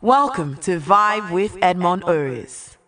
[0.00, 2.78] Welcome to Vibe with Edmund Oris.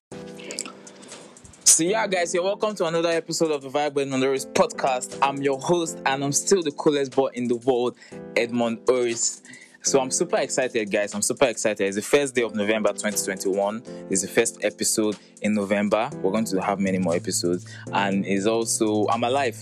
[1.64, 5.18] So yeah, guys, you're welcome to another episode of the Vibe with Edmund Oris podcast.
[5.20, 7.96] I'm your host, and I'm still the coolest boy in the world,
[8.36, 9.42] Edmund Oris.
[9.82, 11.12] So I'm super excited, guys.
[11.12, 11.84] I'm super excited.
[11.84, 13.82] It's the first day of November 2021.
[14.08, 16.10] It's the first episode in November.
[16.22, 19.58] We're going to have many more episodes, and it's also I'm alive.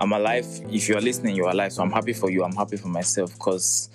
[0.00, 0.46] I'm alive.
[0.70, 1.72] If you're listening, you're alive.
[1.72, 2.42] So I'm happy for you.
[2.42, 3.90] I'm happy for myself because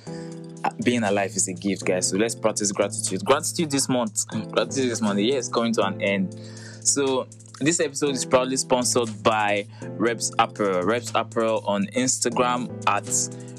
[0.64, 2.09] uh, being alive is a gift, guys.
[2.09, 3.26] So let's practice gratitude.
[3.26, 4.28] Gratitude this month.
[4.28, 5.20] Mm, gratitude this month.
[5.20, 6.40] Yeah, it's coming to an end.
[6.81, 7.28] So
[7.59, 10.84] this episode is proudly sponsored by Rebs Apparel.
[10.84, 13.08] Rebs Apparel on Instagram at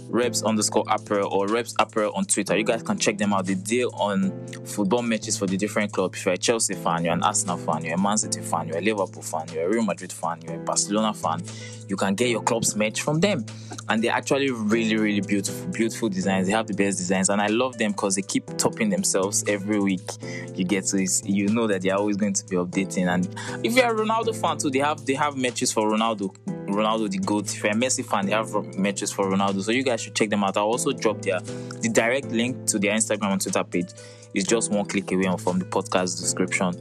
[0.09, 2.57] rebs underscore apparel or rebs apparel on Twitter.
[2.57, 3.47] You guys can check them out.
[3.47, 6.19] They deal on football matches for the different clubs.
[6.19, 8.79] If you're a Chelsea fan, you're an Arsenal fan, you're a Man City fan, you're
[8.79, 11.43] a Liverpool fan, you're a Real Madrid fan, you're a Barcelona fan,
[11.89, 13.45] you can get your club's merch from them.
[13.89, 16.49] And they're actually really, really beautiful, beautiful designs.
[16.49, 19.79] They have the best designs, and I love them because they keep topping themselves every
[19.79, 20.11] week.
[20.55, 23.07] You get to, you know that they're always going to be updating.
[23.07, 23.27] And
[23.65, 26.35] if you're a Ronaldo fan too, they have they have matches for Ronaldo
[26.67, 27.55] Ronaldo the GOAT.
[27.55, 29.63] If you're a Messi fan, they have matches for Ronaldo.
[29.63, 30.57] So you guys should check them out.
[30.57, 33.91] I'll also drop their the direct link to their Instagram and Twitter page.
[34.35, 36.75] Is just one click away from the podcast description.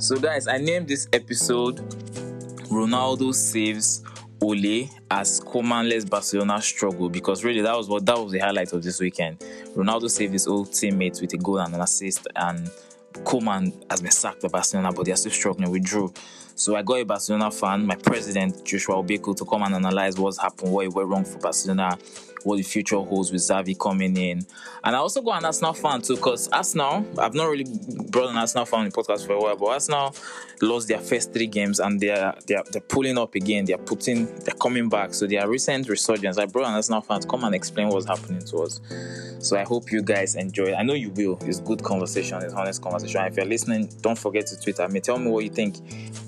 [0.00, 1.76] So guys, I named this episode
[2.70, 4.02] Ronaldo saves
[4.44, 8.82] Ole as Koeman's Barcelona struggle because really that was what that was the highlight of
[8.82, 9.38] this weekend.
[9.74, 12.70] Ronaldo saved his old teammates with a goal and an assist, and
[13.24, 16.12] Koeman has been sacked by Barcelona, but they're still struggling with Drew.
[16.56, 20.38] So I got a Barcelona fan, my president Joshua Ubeku, to come and analyze what's
[20.38, 21.98] happened, what went wrong for Barcelona,
[22.44, 24.46] what the future holds with Xavi coming in.
[24.84, 27.66] And I also got an Arsenal fan too, because Arsenal, I've not really
[28.10, 30.14] brought an Arsenal fan in the podcast for a while, but Arsenal
[30.62, 33.64] lost their first three games and they're they're they're pulling up again.
[33.64, 35.14] They're putting they're coming back.
[35.14, 36.38] So their recent resurgence.
[36.38, 38.80] I brought an Arsenal fan to come and explain what's happening to us.
[39.38, 40.74] So I hope you guys enjoy.
[40.74, 41.38] I know you will.
[41.42, 43.22] It's good conversation, it's honest conversation.
[43.24, 45.00] If you're listening, don't forget to tweet at me.
[45.00, 45.76] Tell me what you think.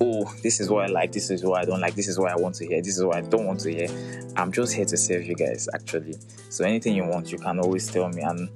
[0.00, 2.31] Oh, this is what I like, this is what I don't like, this is what
[2.32, 3.88] I want to hear, this is what I don't want to hear.
[4.37, 6.16] I'm just here to serve you guys, actually.
[6.50, 8.49] So anything you want, you can always tell me, and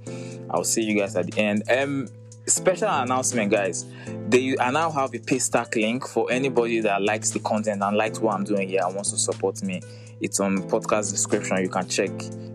[0.50, 1.62] I'll see you guys at the end.
[1.71, 2.09] Um,
[2.47, 3.87] special announcement, guys.
[4.28, 8.21] They I now have a Paystack link for anybody that likes the content and likes
[8.21, 9.82] what I'm doing here and wants to support me.
[10.21, 11.59] It's on podcast description.
[11.62, 12.10] You can check.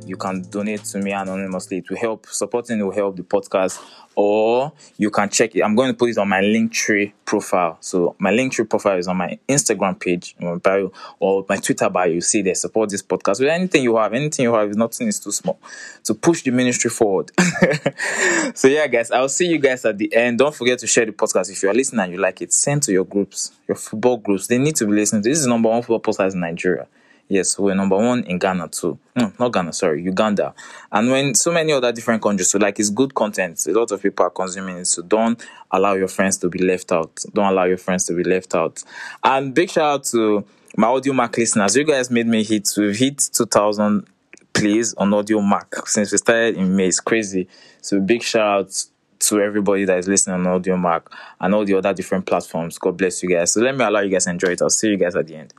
[0.05, 1.77] You can donate to me anonymously.
[1.77, 2.27] It will help.
[2.27, 3.81] Supporting will help the podcast
[4.15, 5.61] or you can check it.
[5.61, 7.77] I'm going to put it on my Linktree profile.
[7.81, 12.05] So my Linktree profile is on my Instagram page, my bio, or my Twitter bio.
[12.05, 14.13] You see there, support this podcast with anything you have.
[14.13, 15.59] Anything you have, nothing is too small
[16.03, 17.31] to push the ministry forward.
[18.55, 20.37] so yeah, guys, I'll see you guys at the end.
[20.37, 22.53] Don't forget to share the podcast if you are listening and you like it.
[22.53, 24.47] Send to your groups, your football groups.
[24.47, 25.29] They need to be listening to.
[25.29, 26.87] This is number one football podcast in Nigeria.
[27.27, 28.99] Yes, we're number one in Ghana too.
[29.15, 30.53] No, not Ghana, sorry, Uganda.
[30.91, 33.65] And when so many other different countries, so like it's good content.
[33.65, 34.85] A lot of people are consuming it.
[34.85, 37.23] So don't allow your friends to be left out.
[37.33, 38.83] Don't allow your friends to be left out.
[39.23, 40.45] And big shout out to
[40.77, 41.75] my Audiomack listeners.
[41.75, 42.71] You guys made me hit.
[42.77, 44.05] We've hit 2000
[44.53, 46.87] plays on Audiomack since we started in May.
[46.87, 47.47] It's crazy.
[47.81, 48.85] So big shout out
[49.19, 51.07] to everybody that is listening on Audiomack
[51.39, 52.77] and all the other different platforms.
[52.77, 53.53] God bless you guys.
[53.53, 54.61] So let me allow you guys enjoy it.
[54.61, 55.53] I'll see you guys at the end.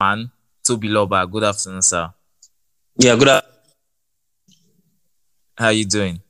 [0.00, 0.30] Man.
[0.62, 2.12] Tobiloba, good afternoon, sir.
[2.98, 3.54] Yeah, good afternoon.
[5.56, 6.20] How you doing?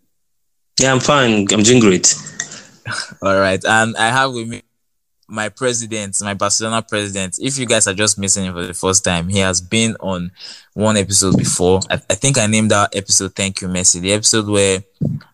[0.81, 1.47] Yeah, I'm fine.
[1.53, 2.15] I'm doing great.
[3.23, 3.63] All right.
[3.67, 4.63] And I have with me
[5.29, 7.39] my president, my Barcelona president.
[7.39, 10.33] If you guys are just missing him for the first time, he has been on
[10.73, 11.81] one episode before.
[11.91, 14.01] I, I think I named that episode Thank You, Messi.
[14.01, 14.83] The episode where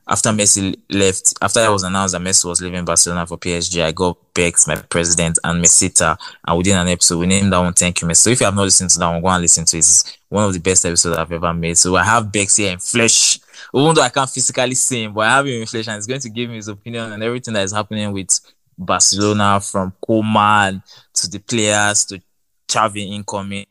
[0.08, 3.92] after Messi left, after it was announced that Messi was leaving Barcelona for PSG, I
[3.92, 7.18] got Bex, my president, and Mesita, and we did an episode.
[7.18, 8.16] We named that one Thank You, Messi.
[8.16, 9.78] So if you have not listened to that one, go and listen to it.
[9.78, 11.78] It's one of the best episodes I've ever made.
[11.78, 13.38] So I have Bex here in flesh.
[13.72, 16.06] Even though I can't physically see him, but I have him in flesh and he's
[16.06, 18.40] going to give me his opinion on everything that is happening with
[18.76, 20.82] Barcelona from Koeman
[21.14, 22.20] to the players to
[22.68, 23.66] Xavi incoming.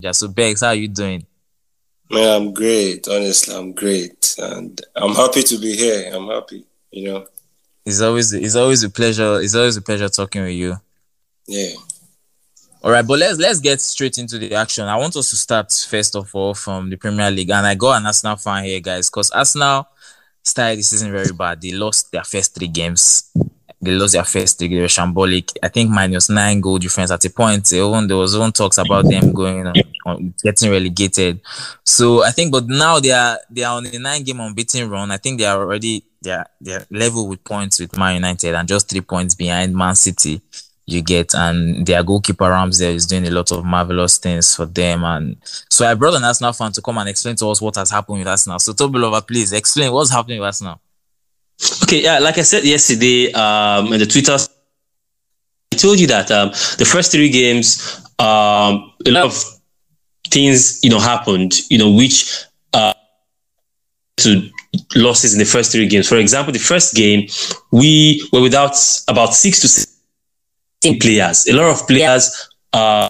[0.00, 1.26] Yeah, so Bex, how are you doing?
[2.10, 3.06] Man, I'm great.
[3.08, 6.10] Honestly, I'm great, and I'm happy to be here.
[6.14, 6.64] I'm happy.
[6.90, 7.26] You know,
[7.84, 9.40] it's always it's always a pleasure.
[9.40, 10.76] It's always a pleasure talking with you.
[11.46, 11.72] Yeah.
[12.82, 14.84] All right, but let's let's get straight into the action.
[14.84, 18.00] I want us to start first of all from the Premier League, and I got
[18.00, 19.88] an Arsenal fan here, guys, because Arsenal
[20.42, 21.60] started the season very bad.
[21.60, 23.32] They lost their first three games
[23.80, 24.72] they lost their first league.
[24.72, 25.56] They were shambolic.
[25.62, 27.72] I think minus nine goal difference at a point.
[27.72, 29.74] Eh, even there was even talks about them going on,
[30.06, 31.40] on, getting relegated.
[31.84, 35.10] So I think, but now they are they are on a nine game unbeaten run.
[35.10, 38.54] I think they are already they are they are level with points with Man United
[38.54, 40.40] and just three points behind Man City.
[40.88, 45.04] you get, and their goalkeeper Ramsdale is doing a lot of marvelous things for them.
[45.04, 45.36] And
[45.68, 48.20] so I brought an Arsenal fan to come and explain to us what has happened
[48.20, 48.58] with Arsenal.
[48.58, 50.80] So Tobiloba, please explain what's happening with Arsenal.
[51.84, 54.36] Okay, yeah, like I said yesterday um, in the Twitter,
[55.72, 59.44] I told you that um, the first three games, um, a lot of
[60.30, 62.44] things you know happened, you know, which
[62.74, 62.92] uh,
[64.18, 64.48] to
[64.94, 66.08] losses in the first three games.
[66.08, 67.28] For example, the first game
[67.72, 68.76] we were without
[69.08, 71.46] about six to seven players.
[71.48, 73.08] A lot of players uh,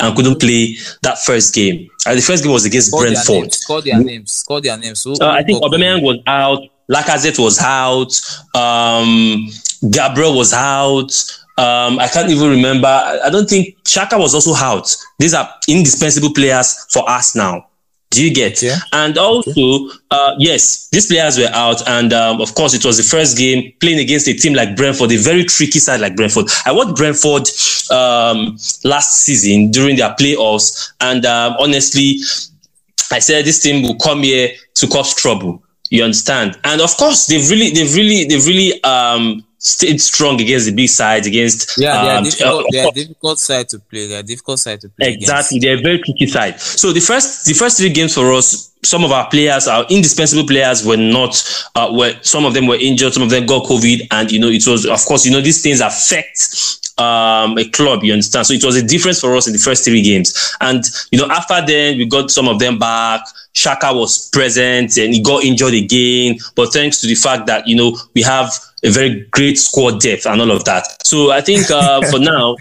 [0.00, 1.88] and couldn't play that first game.
[2.06, 3.34] Uh, the first game was against Call their Brentford.
[3.34, 3.64] names.
[3.66, 4.42] Call their names.
[4.46, 5.02] Call their names.
[5.04, 6.62] Who- Uh, I think Aubameyang was out.
[6.90, 8.12] Lacazette was out.
[8.54, 9.48] Um,
[9.90, 11.12] Gabriel was out.
[11.58, 12.86] Um, I can't even remember.
[12.86, 14.94] I don't think Xhaka was also out.
[15.18, 17.66] These are indispensable players for us now.
[18.10, 18.62] Do you get?
[18.62, 18.78] Yeah.
[18.92, 23.02] And also, uh, yes, these players were out, and um, of course, it was the
[23.02, 26.46] first game playing against a team like Brentford, a very tricky side like Brentford.
[26.64, 27.48] I watched Brentford
[27.90, 32.20] um, last season during their playoffs, and um, honestly,
[33.10, 35.62] I said this team will come here to cause trouble.
[35.90, 36.58] You understand?
[36.64, 40.88] And of course, they've really, they've really, they've really um stayed strong against the big
[40.88, 42.64] sides, against Yeah, they are um, difficult.
[42.64, 44.06] uh, They are difficult side to play.
[44.06, 45.12] They are difficult side to play.
[45.12, 46.60] Exactly, they're a very tricky side.
[46.60, 50.46] So the first, the first three games for us, some of our players, our indispensable
[50.46, 51.42] players, were not.
[51.74, 54.48] Uh, were some of them were injured, some of them got COVID, and you know
[54.48, 58.02] it was, of course, you know these things affect um, a club.
[58.02, 58.46] You understand?
[58.46, 61.28] So it was a difference for us in the first three games, and you know
[61.30, 63.20] after then we got some of them back.
[63.54, 67.74] Xhaka was present and he got injured again, but thanks to the fact that you
[67.74, 68.52] know we have
[68.84, 70.84] a very great squad depth and all of that.
[71.04, 72.56] So I think uh, for now.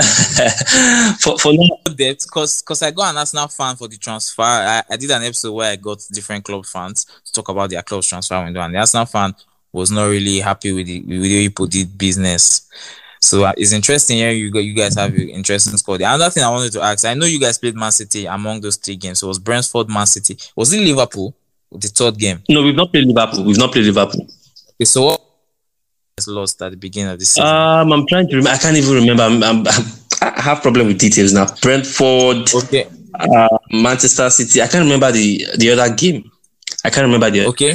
[1.20, 4.42] for, for now, depth because because I got an Arsenal fan for the transfer.
[4.42, 7.82] I, I did an episode where I got different club fans to talk about their
[7.82, 9.34] club's transfer window, and the Arsenal fan
[9.72, 12.68] was not really happy with the with the people did business.
[13.20, 14.30] So uh, it's interesting here.
[14.30, 15.98] You got you guys have an interesting squad.
[15.98, 18.60] The Another thing I wanted to ask, I know you guys played Man City among
[18.60, 19.18] those three games.
[19.18, 20.38] So it was Brentford, Man City.
[20.56, 21.34] Was it Liverpool?
[21.70, 22.42] The third game.
[22.48, 23.44] No, we've not played Liverpool.
[23.44, 24.22] We've not played Liverpool.
[24.22, 25.20] Okay, so what
[26.16, 27.46] was lost at the beginning of the season?
[27.46, 28.54] Um, I'm trying to remember.
[28.54, 29.22] I can't even remember.
[29.22, 29.66] I'm, I'm,
[30.22, 31.46] I have problem with details now.
[31.60, 34.62] Brentford, okay, uh, Manchester City.
[34.62, 36.30] I can't remember the the other game.
[36.84, 37.40] I can't remember the.
[37.40, 37.72] Other game.
[37.72, 37.74] Okay.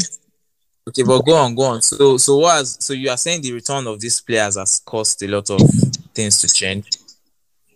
[0.87, 1.81] Okay, but go on, go on.
[1.81, 5.27] So, so was so you are saying the return of these players has caused a
[5.27, 5.61] lot of
[6.13, 6.87] things to change.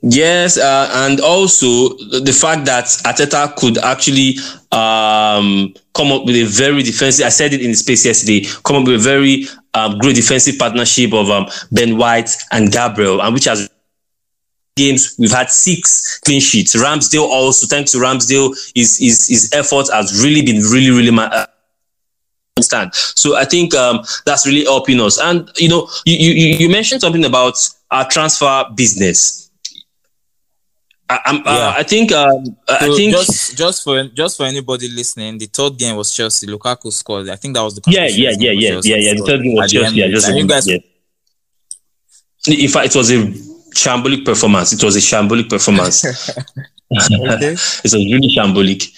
[0.01, 4.35] Yes, uh, and also the the fact that Arteta could actually
[4.71, 7.25] um, come up with a very defensive.
[7.25, 8.45] I said it in the space yesterday.
[8.65, 13.21] Come up with a very um, great defensive partnership of um, Ben White and Gabriel,
[13.21, 13.69] and which has
[14.75, 16.75] games we've had six clean sheets.
[16.75, 21.11] Ramsdale also, thanks to Ramsdale, his his, his effort has really been really really.
[21.11, 21.45] Ma-
[22.57, 22.93] uh, understand.
[22.93, 25.19] So I think um, that's really helping us.
[25.19, 27.57] And you know, you, you you mentioned something about
[27.91, 29.49] our transfer business.
[31.09, 31.51] I, I'm, Yeah.
[31.51, 35.77] uh, I think um, I think just just for just for anybody listening, the third
[35.77, 36.47] game was Chelsea.
[36.47, 37.29] Lukaku scored.
[37.29, 39.13] I think that was the yeah yeah yeah yeah yeah yeah.
[39.13, 39.95] The third game was Chelsea.
[39.95, 40.77] Yeah, just you guys, yeah.
[42.47, 43.17] In fact, it was a
[43.75, 44.73] shambolic performance.
[44.73, 46.03] It was a shambolic performance.
[46.91, 47.51] okay.
[47.51, 48.91] it was really shambolic.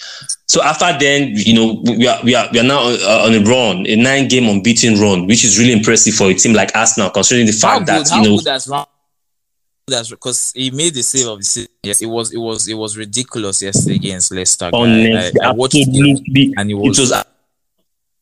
[0.46, 3.40] So after then, you know, we are we are we are now uh, on a
[3.40, 7.10] run, a nine game unbeaten run, which is really impressive for a team like Arsenal,
[7.10, 8.06] considering the How fact good?
[8.06, 8.86] that How you know that's wrong?
[9.86, 11.70] That's because he made the save of the season.
[11.82, 14.70] Yes, it was it was it was ridiculous yesterday against Leicester.
[14.70, 14.78] guy.
[14.78, 17.24] honest, I, I watched absolutely, and it it was, was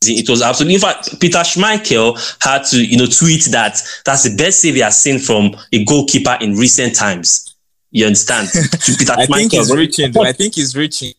[0.07, 0.75] it was absolutely.
[0.75, 4.81] In fact, Peter Schmeichel had to, you know, tweet that that's the best save he
[4.81, 7.55] has seen from a goalkeeper in recent times.
[7.91, 8.49] You understand?
[9.11, 10.17] I think he's reaching.
[10.19, 11.15] I think he's reaching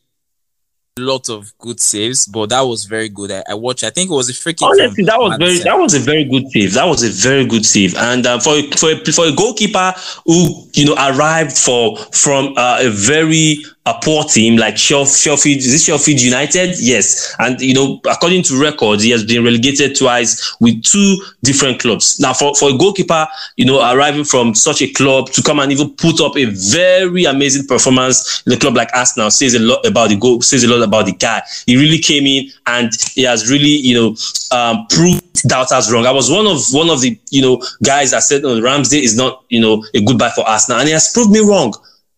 [0.98, 3.32] a lot of good saves, but that was very good.
[3.32, 3.84] I, I watched.
[3.84, 4.64] I think it was a freaking.
[4.64, 6.74] Honestly, that was very that was a very good save.
[6.74, 9.94] That was a very good save, and uh, for for a, for a goalkeeper
[10.26, 13.58] who you know arrived for from uh, a very
[13.90, 16.76] a poor team like Sheffield, is it Sheffield United?
[16.80, 21.80] Yes, and you know according to records, he has been relegated twice with two different
[21.80, 22.20] clubs.
[22.20, 23.28] Now, for for a goalkeeper,
[23.58, 27.26] you know arriving from such a club to come and even put up a very
[27.26, 30.68] amazing performance in a club like Arsenal says a lot about the goal, says a
[30.68, 31.42] lot about the guy.
[31.66, 34.16] He really came in and he has really you know
[34.52, 36.06] um, proved doubters wrong.
[36.06, 39.16] I was one of one of the you know guys that said oh, Ramsey is
[39.16, 41.74] not you know a good buy for Arsenal, and he has proved me wrong.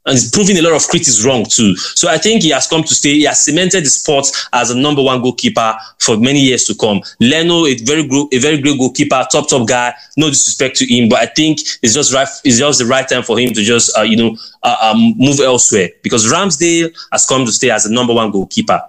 [0.05, 1.75] And he's proving a lot of critics wrong too.
[1.75, 3.13] So I think he has come to stay.
[3.13, 7.01] He has cemented the sport as a number one goalkeeper for many years to come.
[7.19, 9.93] Leno, a very good, a very great goalkeeper, top top guy.
[10.17, 12.27] No disrespect to him, but I think it's just right.
[12.43, 15.39] It's just the right time for him to just uh, you know uh, um, move
[15.39, 18.81] elsewhere because Ramsdale has come to stay as a number one goalkeeper.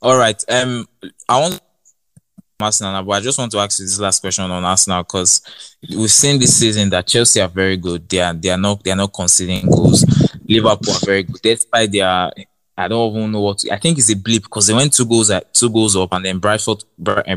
[0.00, 0.42] All right.
[0.48, 0.86] Um,
[1.28, 1.60] I want
[2.58, 5.42] Arsenal, but I just want to ask you this last question on Arsenal because
[5.90, 8.08] we've seen this season that Chelsea are very good.
[8.08, 10.04] They are they are not they are not conceding goals.
[10.48, 12.30] Liverpool are very good despite their
[12.78, 15.04] I don't even know what to, I think it's a blip because they went two
[15.04, 16.84] goals at two goals up and then Brightford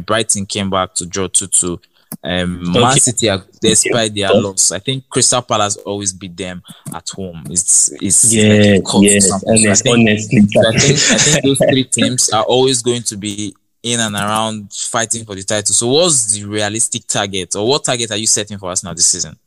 [0.06, 1.82] Brighton came back to draw two two.
[2.24, 7.08] Um, Man City, are, despite their loss, I think Crystal Palace always beat them at
[7.10, 7.44] home.
[7.50, 9.20] It's it's yeah, like yeah.
[9.20, 13.18] So I think, honestly, I think I think those three teams are always going to
[13.18, 15.74] be in and around fighting for the title.
[15.74, 19.07] So, what's the realistic target, or what target are you setting for us now this
[19.07, 19.38] season?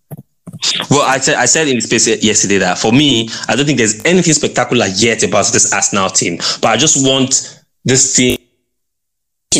[0.90, 3.78] Well, I said I said in the space yesterday that for me, I don't think
[3.78, 8.38] there's anything spectacular yet about this Arsenal team, but I just want this team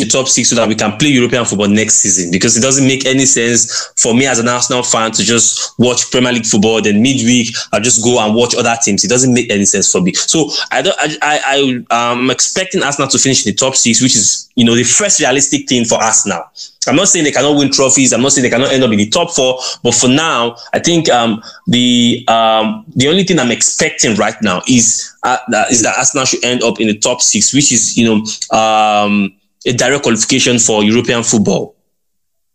[0.01, 2.87] the top six so that we can play European football next season because it doesn't
[2.87, 6.81] make any sense for me as an Arsenal fan to just watch Premier League football
[6.81, 9.03] then midweek I'll just go and watch other teams.
[9.03, 10.13] It doesn't make any sense for me.
[10.13, 14.01] So I don't I I, I am expecting Arsenal to finish in the top six,
[14.01, 16.43] which is you know the first realistic thing for Arsenal.
[16.87, 18.13] I'm not saying they cannot win trophies.
[18.13, 19.59] I'm not saying they cannot end up in the top four.
[19.83, 24.61] But for now, I think um, the um, the only thing I'm expecting right now
[24.67, 25.37] is uh,
[25.71, 29.33] is that Arsenal should end up in the top six, which is you know um,
[29.65, 31.75] a direct qualification for European football.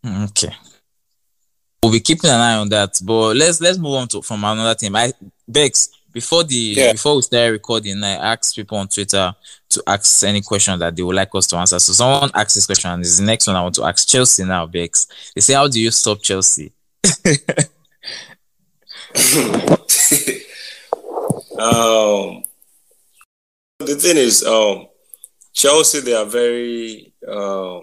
[0.03, 0.55] Hmm, okay.
[1.83, 2.99] We'll be keeping an eye on that.
[3.03, 4.95] But let's let's move on to from another team.
[4.95, 5.13] I
[5.47, 6.91] Bex, before the yeah.
[6.91, 9.33] before we start recording, I asked people on Twitter
[9.69, 11.79] to ask any question that they would like us to answer.
[11.79, 14.07] So someone asked this question, and this is the next one I want to ask
[14.07, 15.07] Chelsea now, Bex.
[15.33, 16.73] They say, How do you stop Chelsea?
[21.57, 22.43] um
[23.79, 24.87] the thing is, um
[25.53, 27.79] Chelsea, they are very, uh,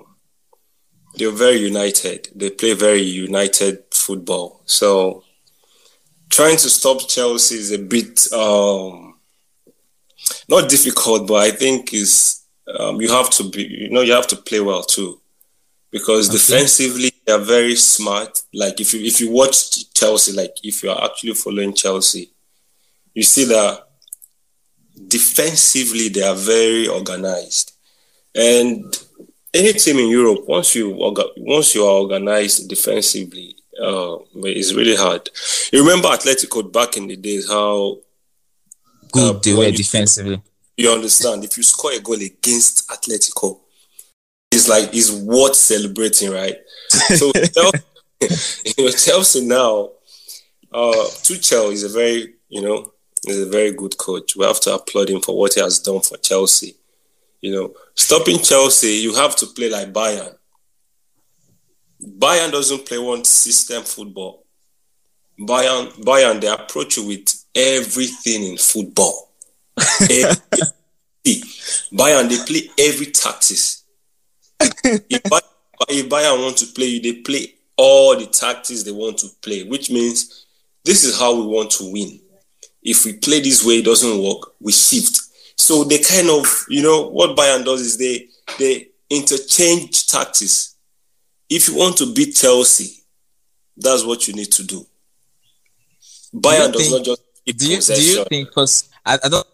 [1.16, 2.28] they're very united.
[2.35, 4.62] They play very united football.
[4.66, 5.25] So
[6.30, 9.18] trying to stop Chelsea is a bit um,
[10.49, 12.42] not difficult, but I think is
[12.78, 15.20] um, you have to be, you know, you have to play well too,
[15.90, 16.38] because okay.
[16.38, 18.42] defensively they are very smart.
[18.52, 22.30] Like if you if you watch Chelsea, like if you are actually following Chelsea,
[23.14, 23.85] you see that
[25.08, 27.72] defensively they are very organized.
[28.34, 28.94] And
[29.54, 30.90] any team in europe once you
[31.38, 35.28] once you are organized defensively uh, it's really hard.
[35.72, 37.98] You remember atletico back in the days how
[39.12, 40.42] good uh, they were defensively.
[40.76, 43.60] You understand if you score a goal against atletico
[44.56, 46.56] it's like it's worth celebrating right?
[46.88, 47.30] So
[48.20, 49.90] you know chelsea now.
[50.72, 52.92] Uh tuchel is a very you know
[53.26, 54.37] He's a very good coach.
[54.37, 56.76] We have to applaud him for what he has done for Chelsea.
[57.40, 60.33] You know, stopping Chelsea, you have to play like Bayern.
[62.00, 64.47] Bayern doesn't play one system football.
[65.40, 69.33] Bayern, Bayern, they approach you with everything in football.
[69.76, 70.38] Bayern,
[72.28, 73.83] they play every tactics.
[74.61, 75.42] if, Bayern,
[75.88, 79.64] if Bayern want to play you, they play all the tactics they want to play,
[79.64, 80.47] which means
[80.85, 82.21] this is how we want to win
[82.86, 85.20] if we play this way, it doesn't work, we shift.
[85.56, 88.28] So they kind of, you know, what Bayern does is they
[88.58, 90.76] they interchange tactics.
[91.50, 93.02] If you want to beat Chelsea,
[93.76, 94.86] that's what you need to do.
[96.34, 99.46] Bayern do does think, not just do you, do you think because I, I don't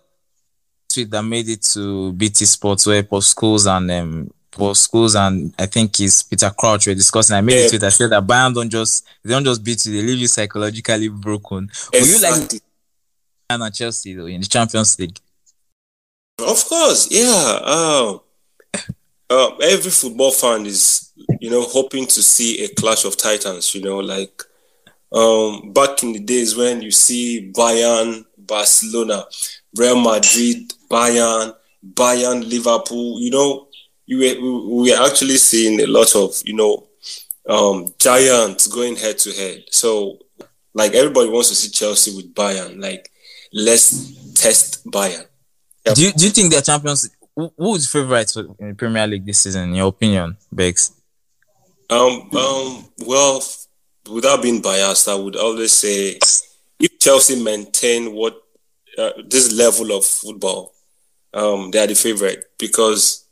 [0.93, 5.55] tweet that made it to BT Sports where Paul Scholes and um Paul Scholes and
[5.59, 7.37] I think it's Peter Crouch were discussing.
[7.37, 7.67] I made yeah.
[7.67, 7.83] a tweet.
[7.85, 11.09] I said that Bayern don't just they don't just beat you, they leave you psychologically
[11.09, 11.65] broken.
[11.65, 12.01] Exactly.
[12.01, 12.63] Will you like
[13.61, 15.19] and Chelsea though in the Champions League?
[16.39, 17.61] Of course, yeah.
[17.65, 18.21] Um,
[19.29, 23.75] uh, every football fan is, you know, hoping to see a clash of titans.
[23.75, 24.43] You know, like
[25.13, 29.25] um, back in the days when you see Bayern, Barcelona,
[29.77, 31.55] Real Madrid, Bayern,
[31.95, 33.21] Bayern, Liverpool.
[33.21, 33.69] You know,
[34.07, 36.89] you were, we are actually seeing a lot of, you know,
[37.49, 39.65] um, giants going head to head.
[39.71, 40.19] So,
[40.75, 42.81] like everybody wants to see Chelsea with Bayern.
[42.81, 43.12] Like
[43.53, 45.27] let's test Bayern.
[45.87, 45.95] Yep.
[45.95, 47.09] Do you, do you think they're champions?
[47.35, 50.93] Who is favorite in the Premier League this season, in your opinion, Bex?
[51.89, 53.43] Um, um, well,
[54.11, 56.19] without being biased, I would always say
[56.79, 58.37] if Chelsea maintain what
[58.99, 60.73] uh, this level of football,
[61.33, 63.25] um, they are the favorite because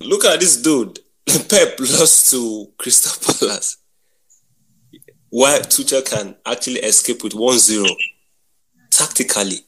[0.00, 0.98] look at this dude.
[1.48, 3.78] Pep lost to Crystal Palace.
[5.30, 7.88] Why Tuchel can actually escape with 1-0
[8.96, 9.60] tactically.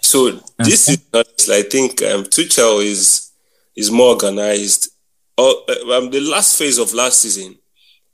[0.00, 0.98] So this is
[1.50, 3.30] I think um, Tuchel is
[3.76, 4.88] is more organized.
[5.38, 5.64] Oh,
[5.96, 7.56] um, the last phase of last season,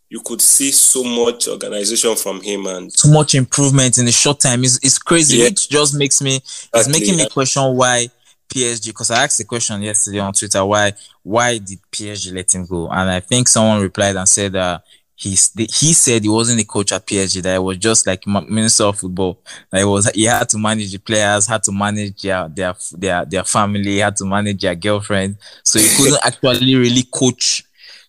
[0.09, 4.41] you could see so much organization from him and so much improvement in a short
[4.41, 4.63] time.
[4.63, 5.39] It's, it's crazy.
[5.39, 5.47] Yeah.
[5.47, 6.81] It just makes me exactly.
[6.81, 8.09] it's making me question why
[8.49, 8.87] PSG?
[8.87, 10.65] Because I asked the question yesterday on Twitter.
[10.65, 10.93] Why
[11.23, 12.89] why did PSG let him go?
[12.89, 14.79] And I think someone replied and said uh,
[15.21, 17.43] he he said he wasn't a coach at PSG.
[17.43, 19.41] That it was just like minister of football.
[19.69, 23.25] That it was he had to manage the players, had to manage their their their
[23.25, 25.37] their family, had to manage their girlfriend.
[25.65, 27.65] So he couldn't actually really coach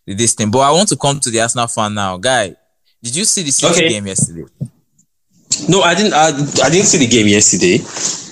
[0.06, 0.52] this thing.
[0.52, 2.56] But I want to come to the Arsenal fan now, guy.
[3.02, 3.90] Did you see the City okay.
[3.90, 4.46] game yesterday?
[5.68, 6.14] No, I didn't.
[6.14, 7.80] I, I didn't see the game yesterday,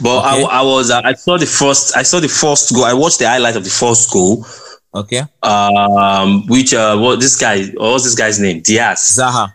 [0.03, 0.46] but okay.
[0.46, 0.91] I, I was.
[0.91, 1.98] Uh, I saw the first.
[1.98, 2.86] I saw the first goal.
[2.86, 4.46] I watched the highlight of the first goal.
[4.94, 5.24] Okay.
[5.44, 7.65] Um, which uh, what this guy?
[7.67, 8.62] What was this guy's name?
[8.62, 9.17] Diaz.
[9.20, 9.53] Zaha.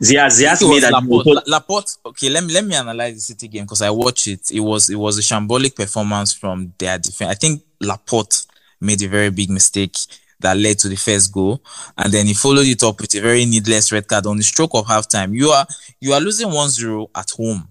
[0.00, 0.38] Diaz.
[0.38, 0.92] Diaz made that.
[0.92, 1.46] Laporte.
[1.46, 1.96] Laporte.
[2.06, 4.50] Okay, let me let me analyze the City game because I watched it.
[4.50, 7.30] It was it was a shambolic performance from their defense.
[7.30, 8.46] I think Laporte
[8.80, 9.96] made a very big mistake
[10.42, 11.62] that led to the first goal.
[11.96, 14.74] And then he followed it up with a very needless red card on the stroke
[14.74, 15.34] of halftime.
[15.34, 15.66] You are
[16.00, 17.68] you are losing 1-0 at home.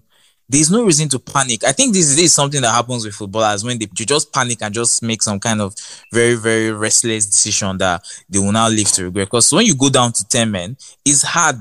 [0.52, 1.64] There's no reason to panic.
[1.64, 4.74] I think this is, something that happens with footballers when they you just panic and
[4.74, 5.74] just make some kind of
[6.12, 9.28] very, very restless decision that they will now live to regret.
[9.28, 11.56] Because when you go down to 10 men, it's hard.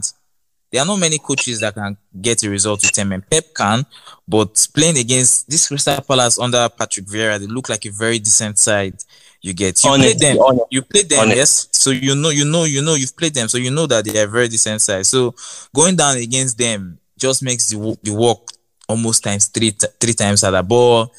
[0.72, 3.24] There are not many coaches that can get a result with 10 men.
[3.30, 3.86] Pep can,
[4.28, 8.60] but playing against this Crystal Palace under Patrick Vieira, they look like a very decent
[8.60, 8.96] side
[9.42, 10.38] you get you play them.
[10.70, 11.68] You play them, yes.
[11.72, 14.20] So you know, you know, you know, you've played them, so you know that they
[14.22, 15.10] are very decent size.
[15.10, 15.34] So
[15.74, 18.51] going down against them just makes the the work
[18.92, 21.12] almost times three three times at the ball.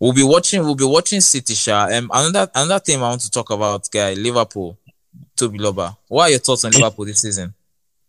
[0.00, 0.62] We'll be watching.
[0.62, 1.54] We'll be watching City.
[1.54, 1.88] Sha.
[1.92, 4.76] Um, another another thing I want to talk about, guy, Liverpool.
[5.36, 5.96] Tobiloba.
[6.08, 7.54] What are your thoughts on Liverpool this season?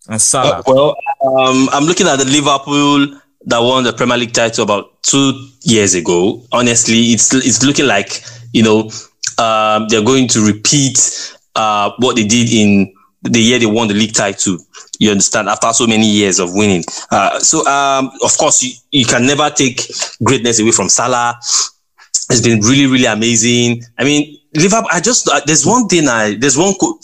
[0.08, 0.60] And Salah.
[0.60, 5.02] Uh, well, um, I'm looking at the Liverpool that won the Premier League title about
[5.04, 6.44] two years ago.
[6.52, 8.24] Honestly, it's it's looking like
[8.54, 8.90] you know
[9.38, 12.94] um, they're going to repeat uh, what they did in
[13.26, 14.58] the year they won the league title.
[15.00, 15.50] You understand?
[15.50, 16.84] After so many years of winning.
[17.12, 19.82] Uh, so, um, of course, you, you can never take
[20.24, 21.38] greatness away from Salah.
[22.30, 23.84] It's been really, really amazing.
[23.98, 26.98] I mean, Liverpool, I just, uh, there's one thing I, there's one, co-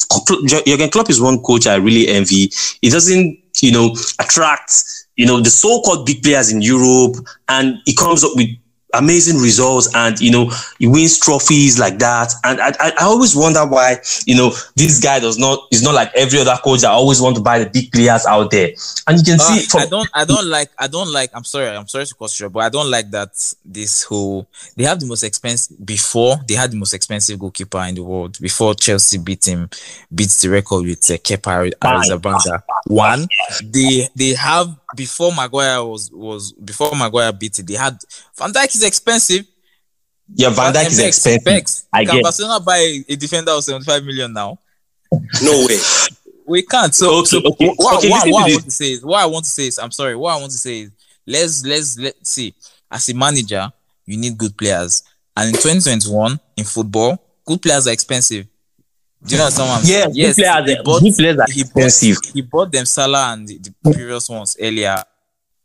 [0.45, 2.51] Jurgen Klopp is one coach I really envy.
[2.81, 4.83] He doesn't, you know, attract,
[5.17, 7.17] you know, the so-called big players in Europe
[7.49, 8.47] and he comes up with
[8.93, 12.33] amazing results and you know he wins trophies like that.
[12.43, 16.11] And I, I, always wonder why you know this guy does not is not like
[16.15, 18.71] every other coach that always want to buy the big players out there.
[19.07, 21.43] And you can uh, see from- I don't I don't like I don't like I'm
[21.43, 23.31] sorry I'm sorry to cut you but I don't like that
[23.65, 27.95] this whole they have the most expensive before they had the most expensive goalkeeper in
[27.95, 29.69] the world before Chelsea beat him
[30.13, 32.63] beats the record with uh, Kepa Arrizabalaga.
[32.87, 33.27] One
[33.63, 37.97] they they have before Maguire was was before Maguire beat it they had
[38.37, 39.45] Van Dijk is expensive.
[40.33, 41.43] Yeah, Van Dijk is expensive.
[41.43, 41.85] Bex.
[41.93, 42.23] I Can get.
[42.23, 44.57] Barcelona buy a defender of 75 million now?
[45.41, 45.77] No way.
[46.51, 46.93] we can't.
[46.93, 47.73] So, okay, so okay.
[47.75, 49.79] What, okay, what, what I want to say is, what I want to say is,
[49.79, 50.15] I'm sorry.
[50.15, 50.91] What I want to say is,
[51.25, 52.53] let's let's let's see.
[52.89, 53.71] As a manager,
[54.05, 55.03] you need good players,
[55.35, 58.47] and in 2021 in football, good players are expensive.
[59.23, 59.81] Do you know someone?
[59.83, 62.15] Yeah, yes, good players, he bought, good players are he expensive.
[62.15, 65.03] Bought, he bought them Salah and the, the previous ones earlier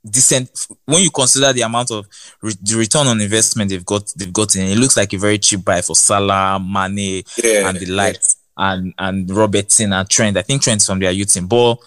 [0.08, 2.06] decent when you consider the amount of
[2.40, 5.64] re- the return on investment they've got they've gotten it looks like a very cheap
[5.64, 8.72] buy for Salah, Mane yeah, and the likes yeah.
[8.72, 11.78] and and Robertson and Trent I think Trent's from their youth team but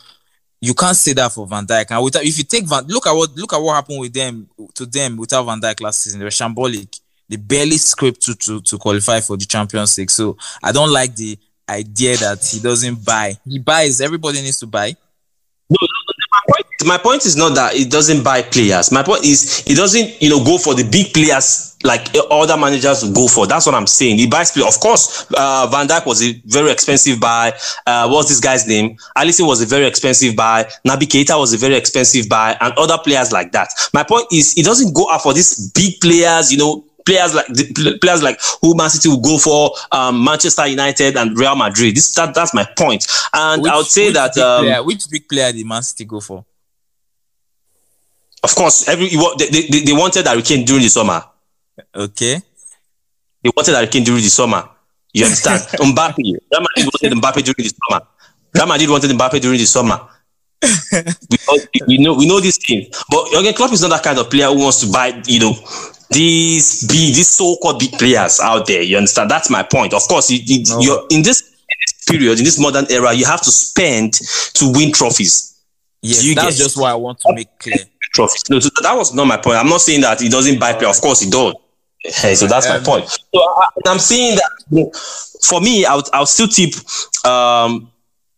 [0.61, 3.13] you can't say that for Van Dijk and without, if you take Van look at
[3.13, 6.25] what look at what happened with them to them without Van Dijk last season they
[6.25, 10.71] were shambolic they barely scraped to, to to qualify for the Champions League so I
[10.71, 11.37] don't like the
[11.69, 14.89] idea that he doesn't buy he buys everybody needs to buy
[15.69, 18.91] no, no, no my point, my point is not that it doesn't buy players.
[18.91, 23.03] My point is it doesn't, you know, go for the big players like other managers
[23.11, 23.47] go for.
[23.47, 24.17] That's what I'm saying.
[24.17, 24.75] He buys players.
[24.75, 27.53] Of course, uh, Van Dijk was a very expensive buy.
[27.85, 28.97] Uh, what's this guy's name?
[29.17, 30.63] Alisson was a very expensive buy.
[30.85, 33.69] Naby Keita was a very expensive buy, and other players like that.
[33.93, 37.47] My point is, it doesn't go out for these big players, you know, players like
[38.01, 41.95] players like who Man City will go for um, Manchester United and Real Madrid.
[41.95, 43.07] This that, that's my point.
[43.33, 46.19] And which, I would say that um, player, which big player did Man City go
[46.19, 46.45] for?
[48.43, 51.23] Of course, every they, they, they wanted Harry Kane during the summer.
[51.95, 52.41] Okay.
[53.43, 54.69] They wanted Harry Kane during the summer.
[55.11, 55.61] You understand?
[55.79, 56.17] Mbappe.
[56.17, 58.05] Real Madrid wanted Mbappe during the summer.
[58.53, 59.99] Real Madrid wanted Mbappe during the summer.
[60.91, 61.37] we,
[61.87, 64.47] we know we know these things, but Jurgen Klopp is not that kind of player
[64.47, 65.53] who wants to buy, you know,
[66.09, 68.81] these big, these so-called big players out there.
[68.81, 69.29] You understand?
[69.29, 69.93] That's my point.
[69.93, 70.79] Of course, you, you, no.
[70.79, 71.63] you're in this,
[72.07, 75.61] period, in this modern era, you have to spend to win trophies.
[76.01, 77.77] Yes, you that's get, just what I want to make clear.
[78.13, 78.49] Trophies.
[78.49, 79.57] No, so that was not my point.
[79.57, 80.97] I'm not saying that he doesn't buy players.
[80.97, 81.53] Of course, he does.
[81.99, 83.07] Hey, so that's um, my point.
[83.07, 84.97] So I, am saying that
[85.43, 86.73] for me, I would, I would still tip
[87.25, 87.91] um,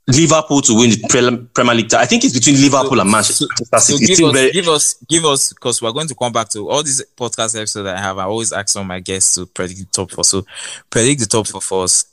[0.07, 1.93] Liverpool to win the Premier League.
[1.93, 4.15] I think it's between Liverpool so, and Manchester so, City.
[4.15, 4.51] So give, us, very...
[4.51, 7.85] give us, give us, because we're going to come back to all these podcast episodes
[7.85, 8.17] that I have.
[8.17, 10.23] I always ask all my guests to predict the top four.
[10.23, 10.45] So
[10.89, 12.05] predict the top four for us.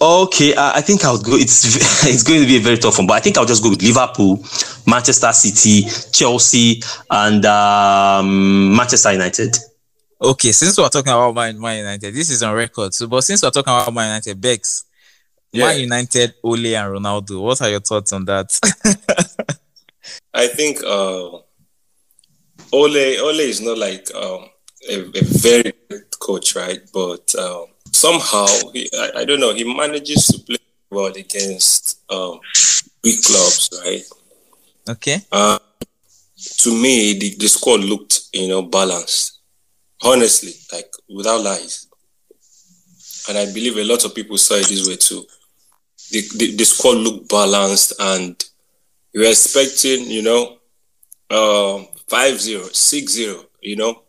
[0.00, 1.36] Okay, uh, I think I'll go.
[1.36, 1.64] It's
[2.04, 3.82] it's going to be a very tough one, but I think I'll just go with
[3.82, 4.44] Liverpool,
[4.84, 9.56] Manchester City, Chelsea, and um, Manchester United.
[10.20, 12.92] Okay, since we're talking about Man, Man United, this is on record.
[12.94, 14.84] So, but since we're talking about Man United, Bex,
[15.52, 15.66] yeah.
[15.66, 17.42] Man United, Ole and Ronaldo.
[17.42, 18.58] What are your thoughts on that?
[20.34, 21.38] I think uh,
[22.72, 24.48] Ole Ole is not like um,
[24.88, 26.80] a, a, very good coach, right?
[26.92, 30.56] But um, somehow he, I, I, don't know he manages to play
[30.90, 32.40] well against um,
[33.02, 34.02] big clubs right
[34.88, 35.58] okay uh,
[36.58, 39.40] to me the, the squad looked you know balanced
[40.02, 41.86] honestly like without lies
[43.28, 45.24] and i believe a lot of people saw it this way too
[46.12, 48.44] the, the, the squad looked balanced and
[49.12, 50.58] you were expecting you know
[51.30, 54.02] uh, 5-0 6-0 you know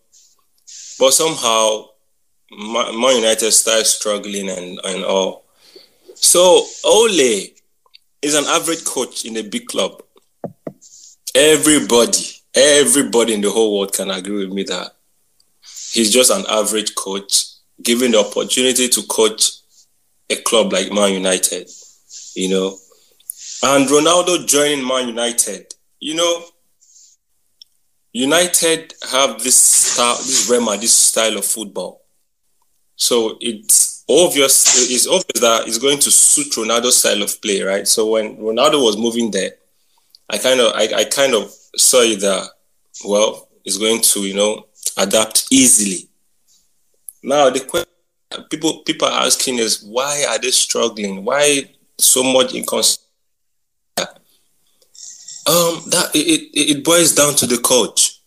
[0.99, 1.87] but somehow
[2.57, 5.45] Man United started struggling and, and all.
[6.15, 7.51] So Ole
[8.21, 10.01] is an average coach in a big club.
[11.35, 14.91] Everybody, everybody in the whole world can agree with me that
[15.91, 17.45] he's just an average coach
[17.81, 19.51] given the opportunity to coach
[20.29, 21.69] a club like Man United,
[22.35, 22.77] you know.
[23.63, 26.43] And Ronaldo joining Man United, you know,
[28.11, 32.03] United have this style, this Rema, this style of football
[32.95, 37.87] so it's obvious it's obvious that it's going to suit Ronaldo's style of play, right?
[37.87, 39.51] So when Ronaldo was moving there,
[40.29, 42.47] I kind of I, I kind of saw it that
[43.05, 44.67] well, it's going to, you know,
[44.97, 46.07] adapt easily.
[47.23, 47.89] Now the question
[48.49, 51.25] people people are asking is why are they struggling?
[51.25, 53.03] Why so much inconsistency?
[55.45, 56.19] Um, that it,
[56.53, 58.21] it, it boils down to the coach,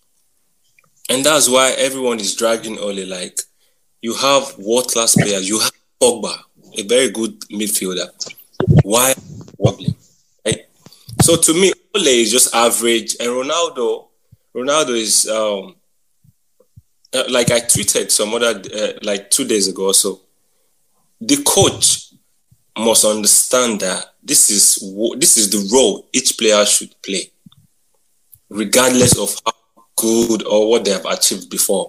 [1.09, 3.07] and that's why everyone is dragging Ole.
[3.07, 3.40] Like
[4.02, 5.48] you have world class players.
[5.48, 6.37] You have Pogba,
[6.79, 8.09] a very good midfielder.
[8.83, 9.14] Why
[9.57, 9.94] wobbling?
[10.44, 10.66] Right?
[11.22, 14.09] So to me, Ole is just average, and Ronaldo,
[14.55, 15.74] Ronaldo is um,
[17.14, 20.20] uh, like I tweeted some other uh, like two days ago so.
[21.18, 22.06] The coach
[22.76, 24.76] must understand that this is
[25.18, 27.30] this is the role each player should play,
[28.50, 31.88] regardless of how good or what they have achieved before.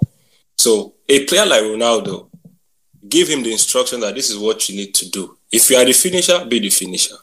[0.57, 2.29] So a player like Ronaldo,
[3.07, 5.37] give him the instruction that this is what you need to do.
[5.51, 7.15] If you are the finisher, be the finisher.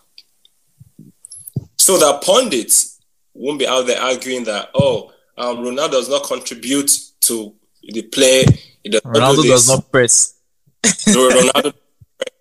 [1.76, 3.00] So that pundits
[3.34, 6.90] won't be out there arguing that, oh, um, Ronaldo does not contribute
[7.22, 8.44] to the play.
[8.84, 10.34] Does Ronaldo do does not press.
[10.82, 11.74] Ronaldo,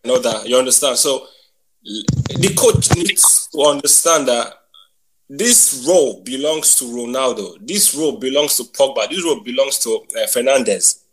[0.03, 0.97] know that you understand.
[0.97, 1.27] So
[1.83, 4.53] the coach needs to understand that
[5.29, 7.55] this role belongs to Ronaldo.
[7.65, 9.09] This role belongs to Pogba.
[9.09, 11.03] This role belongs to uh, Fernandes.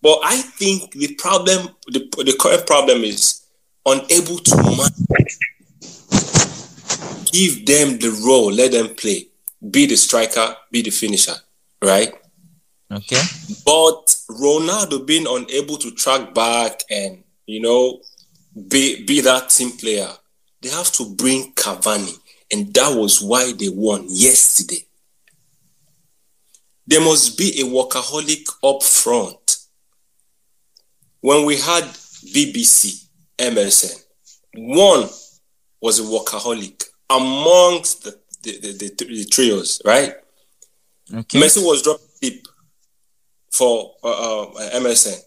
[0.00, 3.42] But I think the problem, the, the current problem is
[3.84, 5.38] unable to manage.
[7.30, 9.26] Give them the role, let them play.
[9.70, 11.34] Be the striker, be the finisher,
[11.82, 12.12] right?
[12.90, 13.20] Okay.
[13.66, 18.00] But Ronaldo being unable to track back and you know
[18.54, 20.08] be be that team player,
[20.62, 22.14] they have to bring Cavani,
[22.52, 24.84] and that was why they won yesterday.
[26.86, 29.58] There must be a workaholic up front
[31.20, 33.06] when we had BBC,
[33.38, 34.02] MSN,
[34.54, 35.08] one
[35.80, 40.14] was a workaholic amongst the, the, the, the, the trios, right?
[41.12, 41.40] Okay.
[41.40, 42.46] Messi was dropped deep
[43.50, 45.18] for uh, uh, MSN.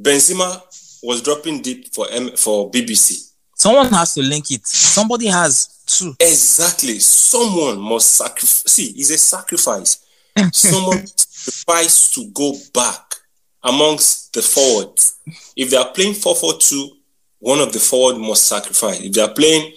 [0.00, 0.60] Benzema
[1.02, 3.32] was dropping deep for M- for BBC.
[3.56, 4.66] Someone has to link it.
[4.66, 6.14] Somebody has to.
[6.20, 6.98] Exactly.
[6.98, 8.64] Someone must sacrifice.
[8.66, 10.04] See, it's a sacrifice.
[10.52, 13.14] Someone sacrifice to go back
[13.62, 15.18] amongst the forwards.
[15.56, 16.90] If they are playing 4 4 2,
[17.38, 19.00] one of the forward must sacrifice.
[19.00, 19.72] If they are playing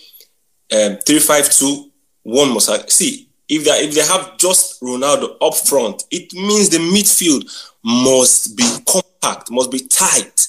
[0.74, 1.92] um, 3 5 2,
[2.24, 2.94] one must sacrifice.
[2.94, 7.44] See, if they, if they have just Ronaldo up front, it means the midfield
[7.84, 10.48] must be compact, must be tight.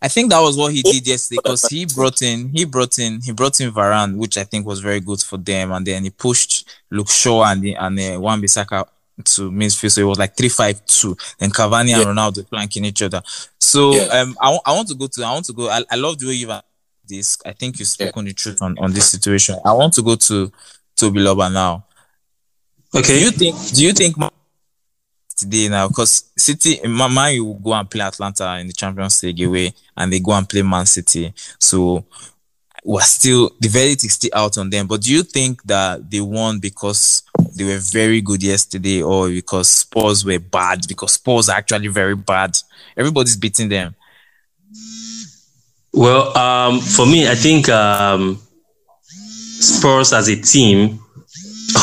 [0.00, 3.20] I think that was what he did yesterday because he brought in he brought in
[3.20, 6.10] he brought in Varane, which I think was very good for them, and then he
[6.10, 8.86] pushed Luke Shaw and the, and uh, Wan Bissaka
[9.24, 9.90] to midfield.
[9.90, 11.16] So it was like three five two.
[11.38, 12.00] Then Cavani yeah.
[12.00, 13.22] and Ronaldo flanking each other.
[13.58, 14.20] So yeah.
[14.20, 15.68] um, I, I want to go to I want to go.
[15.68, 16.52] I, I love the way you've
[17.08, 17.38] this.
[17.44, 18.30] I think you spoken yeah.
[18.30, 19.56] the truth on, on this situation.
[19.64, 20.52] I want to go to
[20.94, 21.86] Tobiloba now.
[22.94, 23.18] Okay.
[23.18, 23.56] Do you think?
[23.74, 24.16] Do you think
[25.38, 25.88] today now?
[25.88, 30.12] Because City, Man you will go and play Atalanta in the Champions League away, and
[30.12, 31.32] they go and play Man City.
[31.58, 32.04] So
[32.84, 34.86] we're still the verdict is still out on them.
[34.86, 37.22] But do you think that they won because
[37.54, 40.80] they were very good yesterday, or because Spurs were bad?
[40.88, 42.56] Because Spurs are actually very bad.
[42.96, 43.94] Everybody's beating them.
[45.92, 48.40] Well, um, for me, I think um,
[49.60, 51.00] Spurs as a team,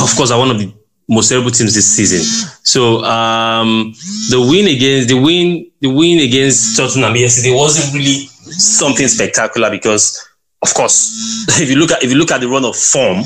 [0.01, 0.73] of course, are one of the
[1.07, 2.21] most terrible teams this season.
[2.63, 3.93] So um,
[4.29, 10.27] the win against the win the win against Tottenham yesterday wasn't really something spectacular because,
[10.63, 13.19] of course, if you look at if you look at the run of form,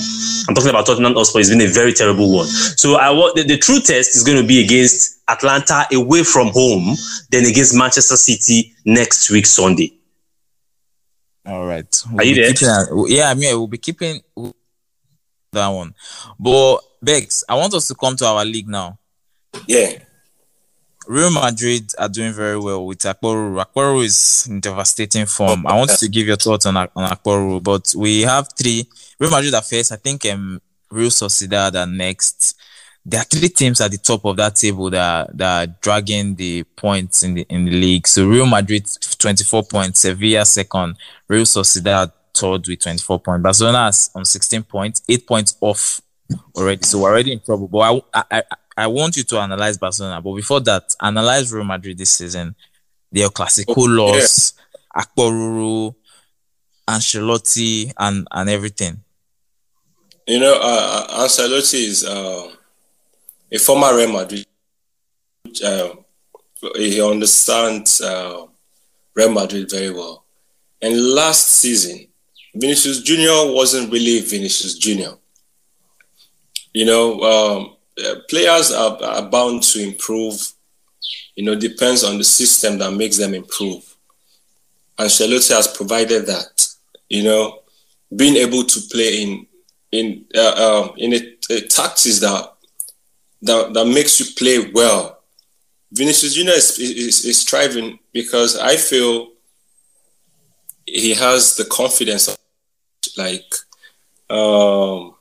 [0.47, 1.39] I'm talking about Tottenham Hotspur.
[1.39, 2.47] It's been a very terrible one.
[2.47, 6.47] So I want the, the true test is going to be against Atalanta away from
[6.49, 6.95] home,
[7.31, 9.93] then against Manchester City next week Sunday.
[11.45, 11.85] All right.
[12.11, 12.53] We'll Are you there?
[12.53, 14.21] keeping- yeah, I mean, we'll be keeping
[15.53, 15.93] that one.
[16.39, 18.97] But Bex, I want us to come to our league now.
[19.67, 19.99] Yeah.
[21.07, 23.63] Real Madrid are doing very well with Akporu.
[23.63, 25.65] Akporu is in devastating form.
[25.65, 28.87] I want to give your thoughts on, on but we have three.
[29.19, 29.91] Real Madrid are first.
[29.91, 32.55] I think um, Real Sociedad are next.
[33.03, 36.63] There are three teams at the top of that table that, that are dragging the
[36.75, 38.05] points in the in the league.
[38.05, 40.95] So Real Madrid 24 points, Sevilla second,
[41.27, 43.43] Real Sociedad third with 24 points.
[43.43, 46.01] Barcelona is on 16 points, eight points off
[46.55, 46.83] already.
[46.83, 47.67] So we're already in trouble.
[47.67, 48.43] But I, I,
[48.77, 50.21] I, want you to analyze Barcelona.
[50.21, 52.55] But before that, analyze Real Madrid this season.
[53.11, 54.19] Their classical Oh, yeah.
[54.19, 54.53] loss,
[54.95, 55.95] Akporuru,
[56.87, 59.01] Ancelotti, and, and everything.
[60.27, 62.51] You know, uh, uh, Ancelotti is uh,
[63.51, 64.45] a former Real Madrid.
[65.63, 65.89] Uh,
[66.75, 68.45] he understands uh,
[69.15, 70.25] Real Madrid very well.
[70.81, 72.07] And last season,
[72.53, 75.13] Vinicius Junior wasn't really Vinicius Junior.
[76.73, 80.39] You know, um, uh, players are, are bound to improve.
[81.35, 83.95] You know, depends on the system that makes them improve.
[84.97, 86.67] And Ancelotti has provided that.
[87.09, 87.59] You know,
[88.15, 89.47] being able to play in
[89.91, 92.53] in uh, um, in a, a tactics that,
[93.41, 95.21] that that makes you play well.
[95.91, 99.29] Vinicius Junior is, is is striving because I feel
[100.85, 102.37] he has the confidence, of,
[103.17, 103.53] like,
[104.29, 105.15] um,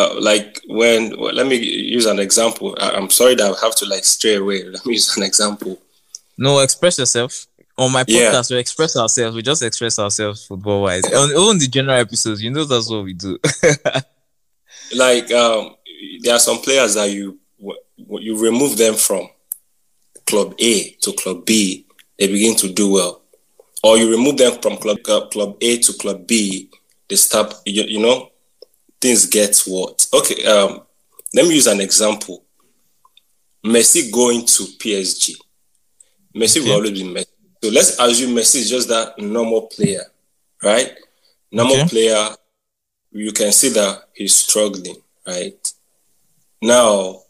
[0.00, 2.76] uh, like when well, let me use an example.
[2.80, 4.64] I, I'm sorry that I have to like stray away.
[4.74, 5.78] Let me use an example.
[6.38, 7.46] No, express yourself.
[7.76, 8.32] On my Yeah.
[8.32, 9.34] podcast, we express ourselves.
[9.36, 11.04] We just express ourselves football wise.
[11.04, 13.38] on, on the general episodes, you know that's what we do.
[14.96, 15.76] like um,
[16.22, 17.38] there are some players that you
[18.08, 19.28] you remove them from
[20.26, 21.86] club A to club B,
[22.18, 23.22] they begin to do well,
[23.82, 26.70] or you remove them from club club A to club B,
[27.08, 27.52] they stop.
[27.66, 28.29] You, you know,
[29.00, 30.06] things get what?
[30.12, 30.82] Okay, um,
[31.34, 32.44] let me use an example.
[33.64, 35.34] Messi going to PSG.
[36.34, 36.74] Messi will Okay.
[36.74, 37.26] always be Messi.
[37.62, 40.04] So let's assume Messi is just that normal player,
[40.62, 40.92] right?
[41.52, 41.88] Normal Okay.
[41.88, 42.28] player
[43.12, 45.72] you can see that he's struggling, right?
[46.62, 47.22] Now,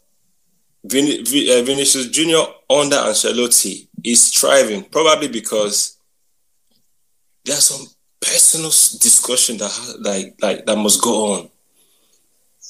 [0.83, 5.97] Vin- Vi- uh, Vinicius Junior under Ancelotti is striving, probably because
[7.45, 7.87] there's some
[8.19, 11.49] personal discussion that like like that must go on.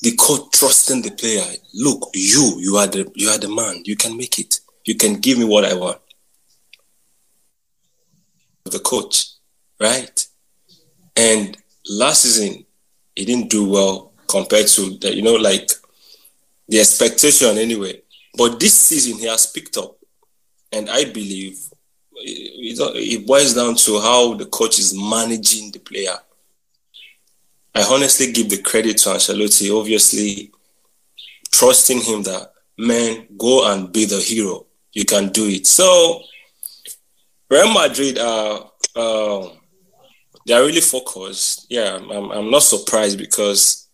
[0.01, 1.43] The coach trusting the player.
[1.73, 3.83] Look, you you are the you are the man.
[3.85, 4.59] You can make it.
[4.85, 5.99] You can give me what I want.
[8.65, 9.27] The coach,
[9.79, 10.27] right?
[11.15, 11.57] And
[11.89, 12.65] last season,
[13.15, 15.69] he didn't do well compared to the, you know, like
[16.67, 18.01] the expectation anyway.
[18.37, 19.97] But this season, he has picked up,
[20.71, 21.59] and I believe
[22.15, 26.17] it, boils down to how the coach is managing the player.
[27.73, 30.51] I honestly give the credit to Ancelotti, obviously
[31.51, 34.65] trusting him that man, go and be the hero.
[34.93, 35.67] You can do it.
[35.67, 36.21] So
[37.49, 38.69] Real Madrid are.
[38.95, 39.57] um
[40.45, 41.67] they are really focused.
[41.69, 43.87] Yeah, I'm, I'm not surprised because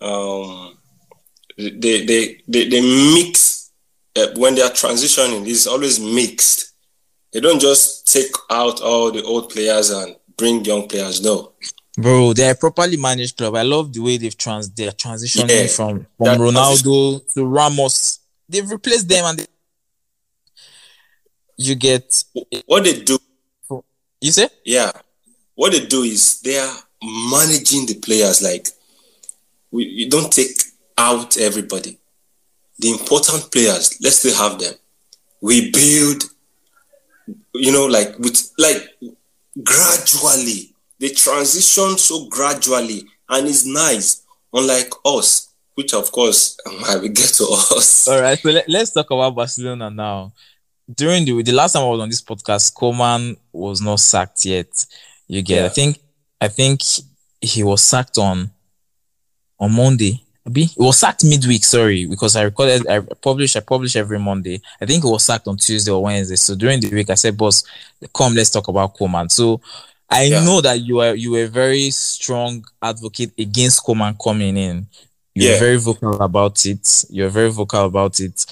[0.00, 0.78] um,
[1.56, 2.80] they, they, they, they
[3.14, 3.70] mix
[4.16, 5.46] uh, when they are transitioning.
[5.46, 6.72] It's always mixed.
[7.32, 11.22] They don't just take out all the old players and bring young players.
[11.22, 11.52] No,
[11.98, 13.54] Bro, they're a properly managed club.
[13.56, 18.20] I love the way they've trans they're transitioning Yeah, from from Ronaldo to Ramos.
[18.48, 19.46] They've replaced them and they,
[21.56, 22.22] you get
[22.66, 23.18] what they do,
[24.20, 24.92] you say yeah,
[25.54, 28.42] what they do is they are managing the players.
[28.42, 28.68] Like
[29.70, 30.54] we, you don't take
[30.98, 31.98] out everybody.
[32.78, 34.74] The important players, let's still have them.
[35.40, 36.24] We build,
[37.54, 38.86] you know, like with like
[39.64, 40.75] gradually.
[40.98, 44.22] They transition so gradually, and it's nice.
[44.52, 48.08] Unlike us, which of course um, I will get to us.
[48.08, 48.38] all right.
[48.38, 50.32] So let, let's talk about Barcelona now.
[50.92, 54.86] During the the last time I was on this podcast, Koeman was not sacked yet.
[55.26, 55.98] You get, I think
[56.40, 56.80] I think
[57.40, 58.50] he was sacked on
[59.58, 60.22] on Monday.
[60.46, 60.64] Abi?
[60.64, 64.60] He was sacked midweek, sorry, because I recorded I publish I publish every Monday.
[64.80, 66.36] I think it was sacked on Tuesday or Wednesday.
[66.36, 67.64] So during the week I said, boss,
[68.14, 69.30] come let's talk about Koeman.
[69.30, 69.60] So
[70.08, 70.44] I Yeah.
[70.44, 74.86] know that you are you were a very strong advocate against Koeman coming in.
[75.34, 75.58] You're Yeah.
[75.58, 77.04] very vocal about it.
[77.10, 78.46] You're very vocal about it.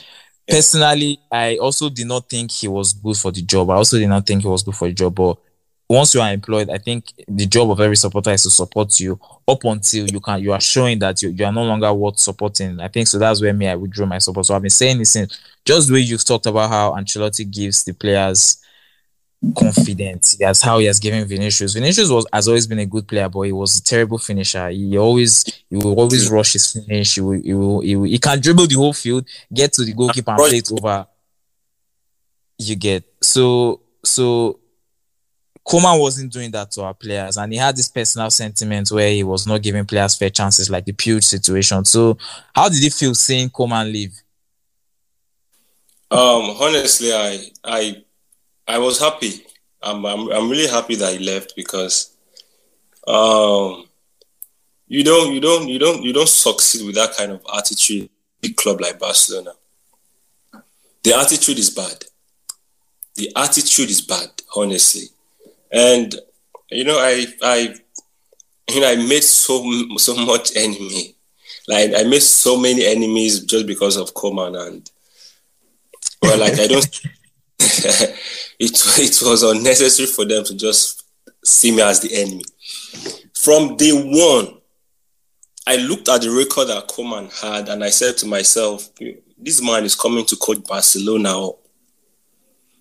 [0.48, 0.56] Yeah.
[0.56, 3.70] Personally, I also did not think he was good for the job.
[3.70, 5.14] I also did not think he was good for the job.
[5.14, 5.38] But
[5.88, 9.18] once you are employed, I think the job of every supporter is to support you
[9.46, 12.80] up until you can you are showing that you, you are no longer worth supporting.
[12.80, 14.44] I think so that's where me I withdrew my support.
[14.46, 17.84] So I've been saying this since just the way you've talked about how Ancelotti gives
[17.84, 18.58] the players
[19.52, 20.36] confidence.
[20.36, 21.74] That's how he has given Vinicius.
[21.74, 24.68] Vinicius was has always been a good player, but he was a terrible finisher.
[24.68, 27.14] He always he will always rush his finish.
[27.14, 29.92] He will, he will, he will, he can dribble the whole field, get to the
[29.92, 31.06] goalkeeper and play it over.
[32.58, 34.60] You get so so.
[35.66, 39.24] Koeman wasn't doing that to our players, and he had this personal sentiment where he
[39.24, 41.86] was not giving players fair chances, like the Puig situation.
[41.86, 42.18] So,
[42.54, 44.12] how did it feel seeing Koeman leave?
[46.10, 48.04] Um, honestly, I I
[48.66, 49.44] I was happy.
[49.82, 52.14] I'm I'm, I'm really happy that he left because
[53.06, 53.86] um
[54.88, 58.08] you don't you don't you don't you don't succeed with that kind of attitude
[58.40, 59.52] big club like Barcelona.
[61.02, 62.04] The attitude is bad.
[63.14, 65.08] The attitude is bad, honestly.
[65.70, 66.14] And
[66.70, 67.74] you know, I I
[68.70, 69.62] you know I made so
[69.96, 71.14] so much enemy.
[71.68, 74.90] Like I made so many enemies just because of Koeman and
[76.22, 77.00] well, like I don't.
[78.58, 81.04] it it was unnecessary for them to just
[81.44, 82.44] see me as the enemy.
[83.34, 84.58] From day one,
[85.66, 88.88] I looked at the record that Koeman had, and I said to myself,
[89.38, 91.50] "This man is coming to coach Barcelona.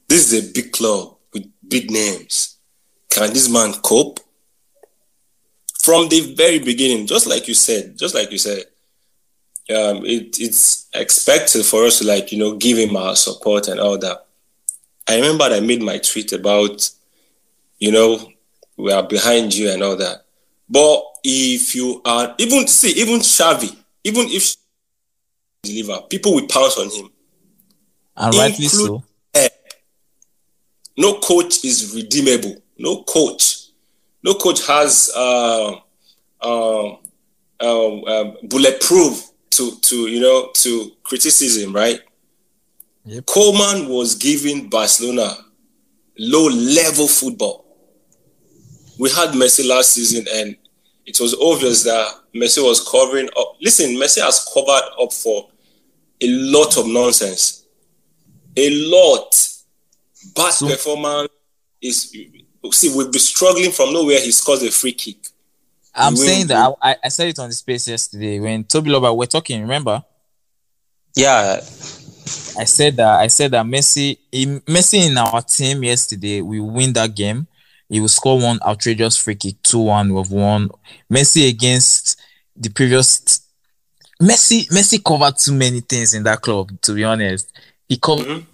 [0.08, 2.58] This is a big club with big names.
[3.10, 4.20] Can this man cope?"
[5.82, 8.64] From the very beginning, just like you said, just like you said,
[9.70, 13.80] um, it, it's expected for us to like you know give him our support and
[13.80, 14.26] all that.
[15.08, 16.90] I remember I made my tweet about
[17.80, 18.32] you know
[18.78, 20.26] we are behind you and all that.
[20.70, 24.56] But if you are even see even Xavi, even if
[25.64, 27.10] deliver, people will pounce on him.
[28.16, 29.04] And rightly so.
[30.96, 32.62] No coach is redeemable.
[32.78, 33.70] No coach,
[34.22, 35.76] no coach has uh,
[36.42, 36.98] um,
[37.60, 42.00] um, bulletproof to to you know to criticism, right?
[43.06, 43.26] Yep.
[43.26, 45.36] Coleman was giving Barcelona
[46.18, 47.66] low level football.
[49.00, 50.56] We had Messi last season, and
[51.06, 53.58] it was obvious that Messi was covering up.
[53.62, 55.50] Listen, Messi has covered up for
[56.22, 57.66] a lot of nonsense.
[58.56, 59.36] A lot.
[60.36, 61.30] Bad So- performance
[61.82, 62.16] is.
[62.72, 64.22] See, we'll be struggling from nowhere.
[64.22, 65.18] He scores a free kick.
[65.94, 69.26] I'm You saying that I, I said it on the space yesterday when Tobiloba were
[69.26, 69.62] talking.
[69.62, 70.02] Remember,
[71.14, 71.60] Yeah,
[72.58, 76.94] I said that I said that Messi, in, Messi in our team yesterday, we win
[76.94, 77.48] that game.
[77.90, 80.14] He will score one outrageous free kick, two one.
[80.14, 80.70] We've won.
[81.12, 82.20] Messi against
[82.56, 83.42] the previous.
[84.22, 86.70] Messi, Messi covered too many things in that club.
[86.84, 87.52] To be honest,
[87.88, 88.26] he covered.
[88.28, 88.46] Mhm.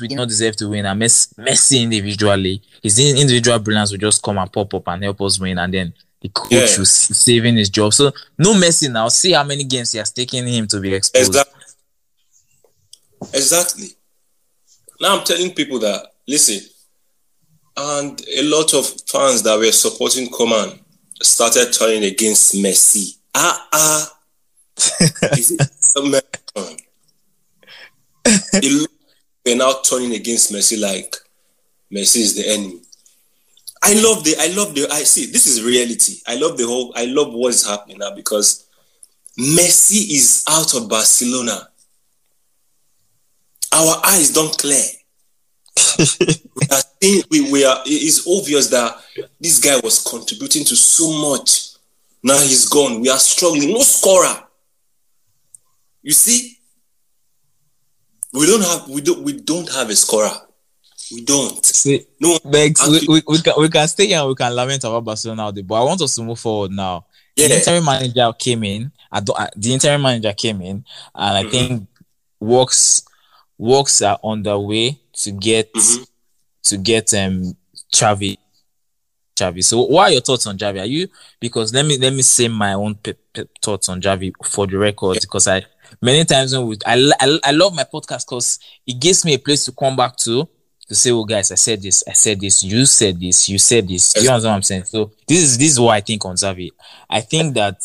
[0.00, 4.22] We did not deserve to win, and Messi, Messi individually, his individual brilliance will just
[4.22, 6.78] come and pop up and help us win, and then the coach Yeah.
[6.78, 7.94] was saving his job.
[7.94, 9.08] So no Messi now.
[9.08, 11.28] See how many games he has taken him to be exposed.
[11.28, 11.57] Exactly.
[13.34, 13.88] Exactly.
[15.00, 16.60] Now I'm telling people that listen,
[17.76, 20.78] and a lot of fans that were supporting Koeman
[21.22, 23.18] started turning against Messi.
[23.34, 24.18] Ah ah,
[25.36, 25.60] is it
[25.96, 26.76] American?
[28.26, 28.90] A lot
[29.44, 31.16] They're now turning against Messi like
[31.92, 32.82] Messi is the enemy.
[33.82, 36.16] I love the I love the I see this is reality.
[36.26, 38.66] I love the whole I love what is happening now because
[39.38, 41.68] Messi is out of Barcelona.
[43.72, 44.82] Our eyes don't clear.
[45.98, 48.96] we are seeing, we, we are it is obvious that
[49.40, 51.68] this guy was contributing to so much.
[52.22, 53.00] Now he's gone.
[53.00, 53.72] We are struggling.
[53.72, 54.44] No scorer.
[56.02, 56.56] You see?
[58.32, 60.32] We don't have we don't we don't have a scorer.
[61.12, 61.64] We don't.
[61.64, 64.84] See, No Bex, we, we, we, can, we can stay here and we can lament
[64.84, 67.06] about Barcelona but I want us to move forward now.
[67.34, 67.48] Yeah.
[67.48, 68.92] The interim manager came in.
[69.10, 71.50] I don't, the interim manager came in, and I Mhm.
[71.50, 71.88] think
[72.40, 73.04] works
[73.58, 76.06] works are underway to get Mhm.
[76.64, 77.56] to get um
[77.92, 78.36] Xavi.
[79.36, 79.62] Xavi.
[79.64, 80.80] So, what are your thoughts on Xavi?
[80.80, 81.08] Are you
[81.40, 84.76] because let me let me say my own pe- pe- thoughts on Xavi for the
[84.78, 85.64] record because I
[86.02, 89.38] many times when we I, I I love my podcast because it gives me a
[89.38, 90.48] place to come back to
[90.88, 93.86] to say, "Oh, guys, I said this, I said this, you said this, you said
[93.86, 94.84] this." You understand what I'm saying?
[94.84, 96.70] So this is this is what I think on Xavi.
[97.08, 97.80] I think that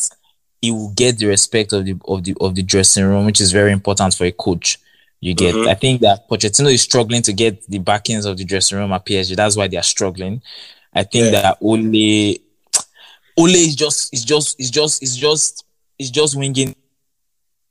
[0.60, 3.52] he will get the respect of the of the of the dressing room, which is
[3.52, 4.78] very important for a coach.
[5.24, 5.54] You get.
[5.54, 5.68] Mhm.
[5.68, 9.06] I think that Pochettino is struggling to get the backings of the dressing room at
[9.06, 9.34] PSG.
[9.34, 10.42] That's why they are struggling.
[10.92, 11.40] I think Yeah.
[11.42, 12.36] that Ole
[13.38, 15.64] Ole is just is just is just is just
[15.98, 16.74] is just winging.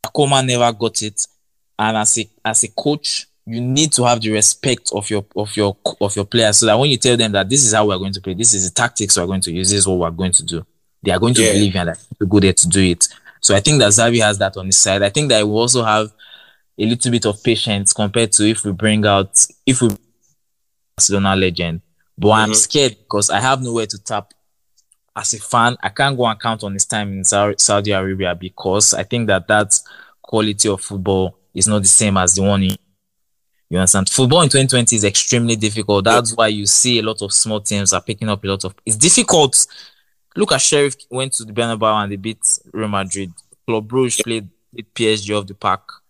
[0.06, 1.28] Akoma never got it,
[1.78, 5.56] and as a as a coach, you need to have the respect of your of
[5.56, 8.00] your of your players, so that when you tell them that this is how we're
[8.00, 10.10] going to play, this is the tactics we're going to use, this is what we're
[10.12, 10.66] going to do,
[11.04, 11.54] they are going to Yeah.
[11.54, 13.08] believe you and like, to go there to do it.
[13.42, 15.04] So I think that Xavi has that on his side.
[15.04, 16.12] I think that he will also have
[16.78, 19.90] a little bit of patience compared to if we bring out if we
[20.98, 21.82] Barcelona legend.
[22.18, 22.56] But I'm Mhm.
[22.56, 24.34] scared because I have nowhere to tap.
[25.16, 28.94] As a fan, I can't go and count on his time in Saudi Arabia because
[28.96, 29.80] I think that that
[30.22, 32.76] quality of football is not the same as the one in.
[33.70, 34.10] You understand?
[34.10, 36.06] Football in 2020 is extremely difficult.
[36.06, 38.74] That's why you see a lot of small teams are picking up a lot of.
[38.86, 39.68] It's difficult.
[40.36, 43.32] Look at Sheriff went to the Bernabeu and they beat Real Madrid.
[43.68, 46.02] Club Brugge played with PSG off the park.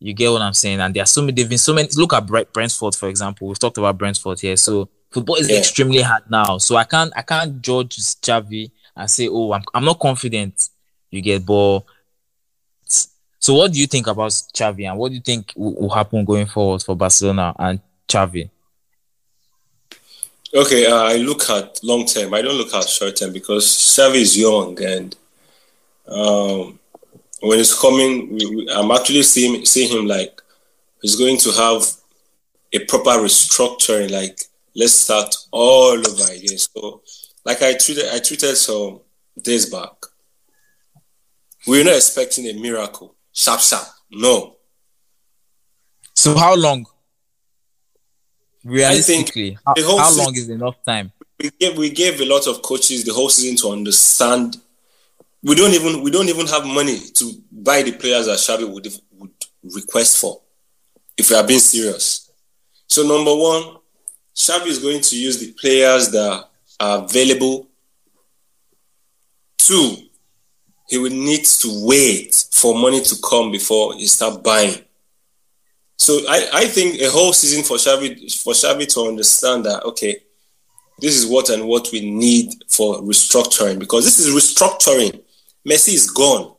[0.00, 0.80] You get what I'm saying?
[0.80, 1.32] And there are so many.
[1.32, 1.88] There've been so many.
[1.94, 3.46] Look at Brentford, for example.
[3.48, 4.56] We've talked about Brentford here.
[4.56, 5.58] So football is Yeah.
[5.58, 6.56] extremely hard now.
[6.58, 10.68] So I can't I can't judge Xavi and say, oh, I'm I'm not confident.
[11.10, 11.86] You get ball.
[13.38, 16.24] So what do you think about Xavi and what do you think will, will happen
[16.24, 18.50] going forward for Barcelona and Xavi?
[20.52, 22.34] Okay, uh, I look at long term.
[22.34, 25.16] I don't look at short term because Xavi is young, and
[26.08, 26.79] um,
[27.40, 30.40] when it's coming, we, we, I'm actually seeing seeing him like
[31.02, 31.82] he's going to have
[32.72, 34.10] a proper restructuring.
[34.10, 34.38] Like
[34.76, 36.58] let's start all over again.
[36.58, 37.02] So,
[37.44, 39.00] like I treated, I treated some
[39.40, 39.90] days back.
[41.66, 43.86] We're not expecting a miracle, sharp, sharp.
[44.10, 44.56] No,
[46.14, 46.86] So how long?
[48.64, 51.12] Realistically, how, how season- long is enough time?
[51.42, 54.58] we gave we gave a lot of coaches the whole season to understand.
[55.42, 58.86] We don't even we don't even have money to buy the players that Xavi would
[59.12, 59.30] would
[59.62, 60.40] request for,
[61.16, 62.30] if we are being serious.
[62.86, 63.76] So number one,
[64.34, 66.44] Xavi is going to use the players that
[66.78, 67.68] are available.
[69.58, 69.96] Two,
[70.88, 74.74] he will need to wait for money to come before he start buying.
[75.96, 80.22] So I, I think a whole season for Xavi for Xavi to understand that okay,
[80.98, 85.22] this is what and what we need for restructuring because this is restructuring.
[85.68, 86.54] Messi is gone.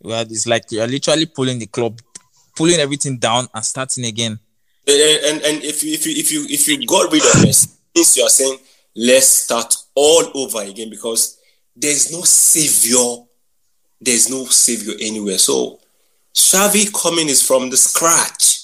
[0.00, 2.00] Well, it's like you're literally pulling the club,
[2.56, 4.38] pulling everything down and starting again.
[4.86, 7.76] And, and, and if you if you if you if you got rid of Messi,
[7.94, 8.58] means you are saying
[8.96, 11.38] let's start all over again because
[11.76, 13.24] there's no savior,
[14.00, 15.38] there's no savior anywhere.
[15.38, 15.80] So
[16.34, 18.60] Xavi coming is from the scratch.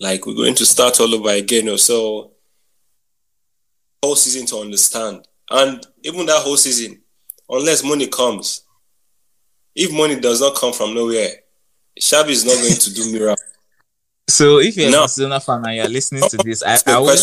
[0.00, 1.68] Like we're going to start all over again.
[1.68, 2.32] Or so
[4.02, 5.26] whole season to understand.
[5.50, 7.00] And even that whole season,
[7.48, 8.62] unless money comes,
[9.74, 11.30] if money does not come from nowhere,
[12.00, 13.44] Xavi is not going to do miracle.
[14.28, 14.98] So if you're No.
[14.98, 17.18] a Barcelona fan and you're listening to this, I, I would.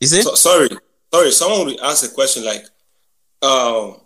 [0.00, 0.22] You see?
[0.22, 0.68] So, sorry,
[1.12, 1.30] sorry.
[1.30, 2.64] Someone will ask a question like,
[3.42, 4.00] um,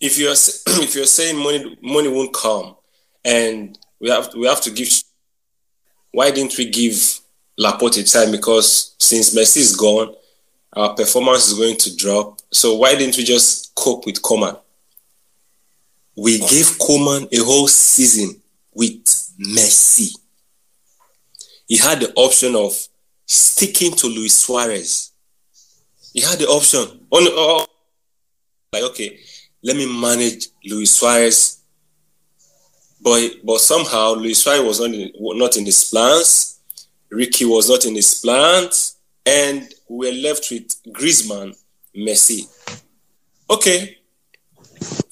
[0.00, 2.76] if you're if you're saying money money won't come,
[3.24, 4.88] and we have we have to give,
[6.12, 7.20] why didn't we give
[7.58, 8.30] Laporte time?
[8.30, 10.14] Because since Messi is gone,
[10.76, 12.40] our performance is going to drop.
[12.52, 14.60] So why didn't we just cope with Koeman?
[16.14, 18.40] We gave Koeman a whole season
[18.74, 19.04] with
[19.38, 20.14] Messi.
[21.66, 22.72] He had the option of
[23.24, 25.12] sticking to Luis Suarez.
[26.12, 27.06] He had the option.
[27.10, 27.66] Oh, On, oh, oh,
[28.72, 29.18] like, okay,
[29.62, 31.58] let me manage Luis Suarez.
[33.02, 36.60] But, but somehow Luis Suarez was not in, not in his plans.
[37.10, 38.96] Riqui was not in his plans.
[39.24, 41.56] And we were left with Griezmann,
[41.96, 42.46] Messi.
[43.48, 43.98] Okay.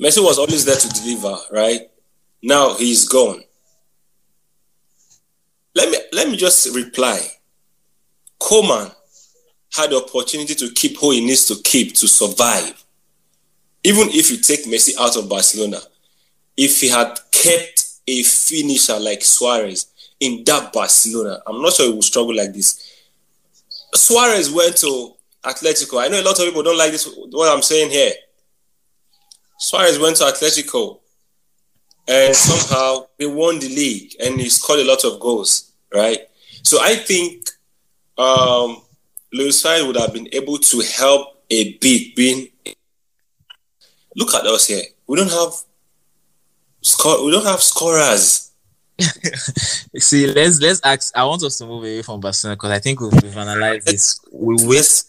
[0.01, 1.83] Messi was always there to deliver, right?
[2.43, 3.43] Now he's gone.
[5.75, 7.21] Let me let me just reply.
[8.41, 8.95] Koeman
[9.73, 12.85] had the opportunity to keep who he needs to keep to survive.
[13.83, 15.79] Even if you take Messi out of Barcelona,
[16.57, 19.87] if he had kept a finisher like Suarez
[20.21, 22.94] in that Barcelona, I'm not sure he would struggle like this.
[23.95, 25.15] Suarez went to
[25.45, 26.03] Atletico.
[26.03, 28.13] I know a lot of people don't like this, what I'm saying here.
[29.59, 31.01] Suarez went to Atletico
[32.09, 36.21] and somehow they won the league and he scored a lot of goals, right?
[36.63, 37.49] So I think
[38.19, 38.83] um,
[39.33, 42.17] Luis Suarez would have been able to help a bit.
[42.17, 42.49] Being
[44.17, 45.53] look at us here, we don't have
[46.83, 48.44] score, we don't have scorers.
[49.99, 51.17] See, let's let's ask.
[51.17, 54.21] I want us to move away from Barcelona because I think we've, we've analyzed this.
[54.33, 55.05] We wait.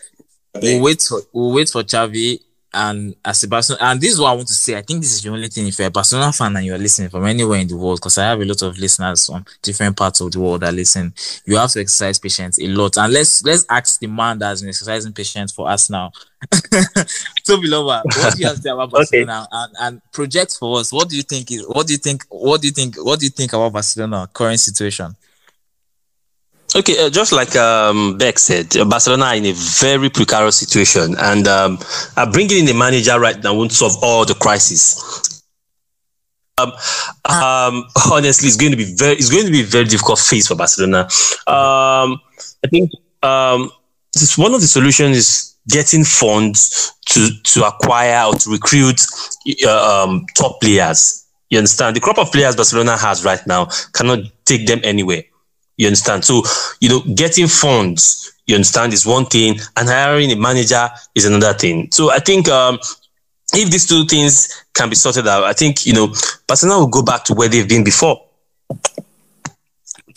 [0.62, 2.40] We wait for we wait for Xavi
[2.76, 4.78] and as a Barcelona, and this is what I want to say.
[4.78, 7.10] I think this is the only thing if you're a Barcelona fan and you're listening
[7.10, 10.20] from anywhere in the world, because I have a lot of listeners from different parts
[10.20, 11.14] of the world that listen.
[11.46, 14.70] You have to exercise patience a lot, and let's let's ask the man that's been
[14.70, 16.12] exercising patience for us now.
[17.46, 19.58] Tobiloba, what do you have to say about Barcelona okay.
[19.58, 20.92] and, and project for us?
[20.92, 23.26] What do you think is what do you think what do you think what do
[23.26, 25.16] you think about Barcelona current situation?
[26.76, 31.16] Okay, uh, just like um, Bex said, uh, Barcelona are in a very precarious situation,
[31.18, 31.80] and um,
[32.34, 35.42] bringing in a manager right now won't solve all the crises.
[36.58, 36.74] Um,
[37.30, 40.48] um, honestly, it's going to be very, it's going to be a very difficult phase
[40.48, 41.04] for Barcelona.
[41.48, 42.20] Um,
[42.64, 42.92] I think
[43.24, 43.72] um,
[44.14, 49.00] this, one of the solutions is getting funds to to acquire or to recruit
[49.66, 51.26] uh, um, top players.
[51.50, 51.96] You understand?
[51.96, 55.24] The crop of players Barcelona has right now cannot take them anywhere.
[55.78, 56.24] You understand?
[56.24, 56.44] So,
[56.80, 61.54] you know, getting funds, you understand, is one thing, and hiring a manager is another
[61.54, 61.90] thing.
[61.92, 62.80] So I think um,
[63.54, 66.14] if these two things can be sorted out, I think, you know,
[66.48, 68.26] Barcelona will go back to where they've been before.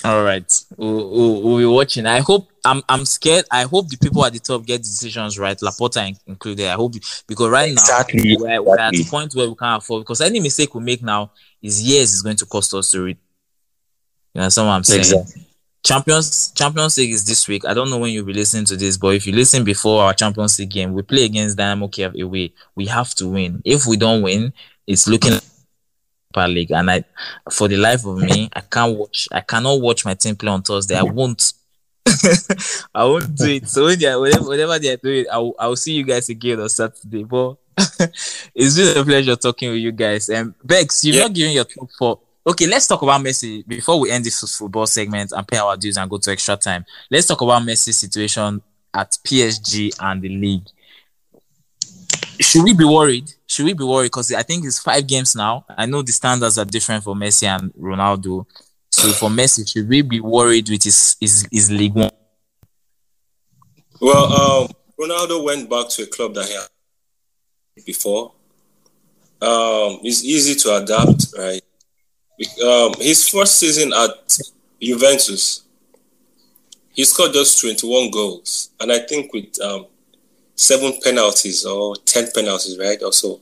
[0.05, 2.07] All right, we'll, we'll, we'll, be watching.
[2.07, 3.47] I hope I'm I'm scared.
[3.51, 6.69] I hope the people at the top get decisions right, Laporta included.
[6.69, 6.95] I hope
[7.27, 8.37] because right exactly.
[8.37, 11.03] now we're, we're, at the point where we can't afford because any mistake we make
[11.03, 13.19] now is years is going to cost us to read.
[14.35, 15.01] You know, what I'm saying.
[15.01, 15.48] Exactly.
[15.89, 17.65] Champions Champions League is this week.
[17.65, 20.13] I don't know when you'll be listening to this, but if you listen before our
[20.13, 22.53] Champions League game, we play against Dynamo Kiev away.
[22.75, 23.63] We have to win.
[23.65, 24.53] If we don't win,
[24.87, 25.39] it's looking
[26.37, 26.73] like league.
[26.73, 27.05] And I,
[27.51, 29.29] for the life of me, I can't watch.
[29.33, 30.95] I cannot watch my team play on Thursday.
[30.95, 31.55] I won't.
[32.95, 33.67] I won't do it.
[33.67, 36.61] So when they are, they are doing, I will, I will see you guys again
[36.61, 37.25] on Saturday.
[37.25, 37.57] But
[38.55, 40.29] it's been a pleasure talking with you guys.
[40.29, 41.23] And Bex, you're yeah.
[41.23, 44.87] not giving your top four Okay, let's talk about Messi before we end this football
[44.87, 46.85] segment and pay our dues and go to extra time.
[47.11, 48.63] Let's talk about Messi's situation
[48.95, 50.67] at PSG and the league.
[52.41, 53.31] Should we be worried?
[53.47, 54.07] Should we be worried?
[54.07, 55.67] Because I think it's five games now.
[55.69, 58.47] I know the standards are different for Messi and Ronaldo.
[58.91, 62.11] So for Messi, should we be worried with his his, his league one?
[64.01, 64.69] Well, um,
[64.99, 68.33] Ronaldo went back to a club that he had before.
[69.41, 71.63] Um, it's easy to adapt, right?
[72.65, 74.39] Um, his first season at
[74.81, 75.63] Juventus,
[76.93, 79.87] he scored just 21 goals, and I think with um,
[80.55, 83.03] seven penalties or 10 penalties, right?
[83.03, 83.41] Or so.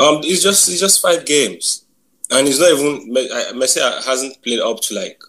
[0.00, 1.84] Um, it's just it's just five games,
[2.30, 3.12] and he's not even
[3.58, 5.20] Messi hasn't played up to like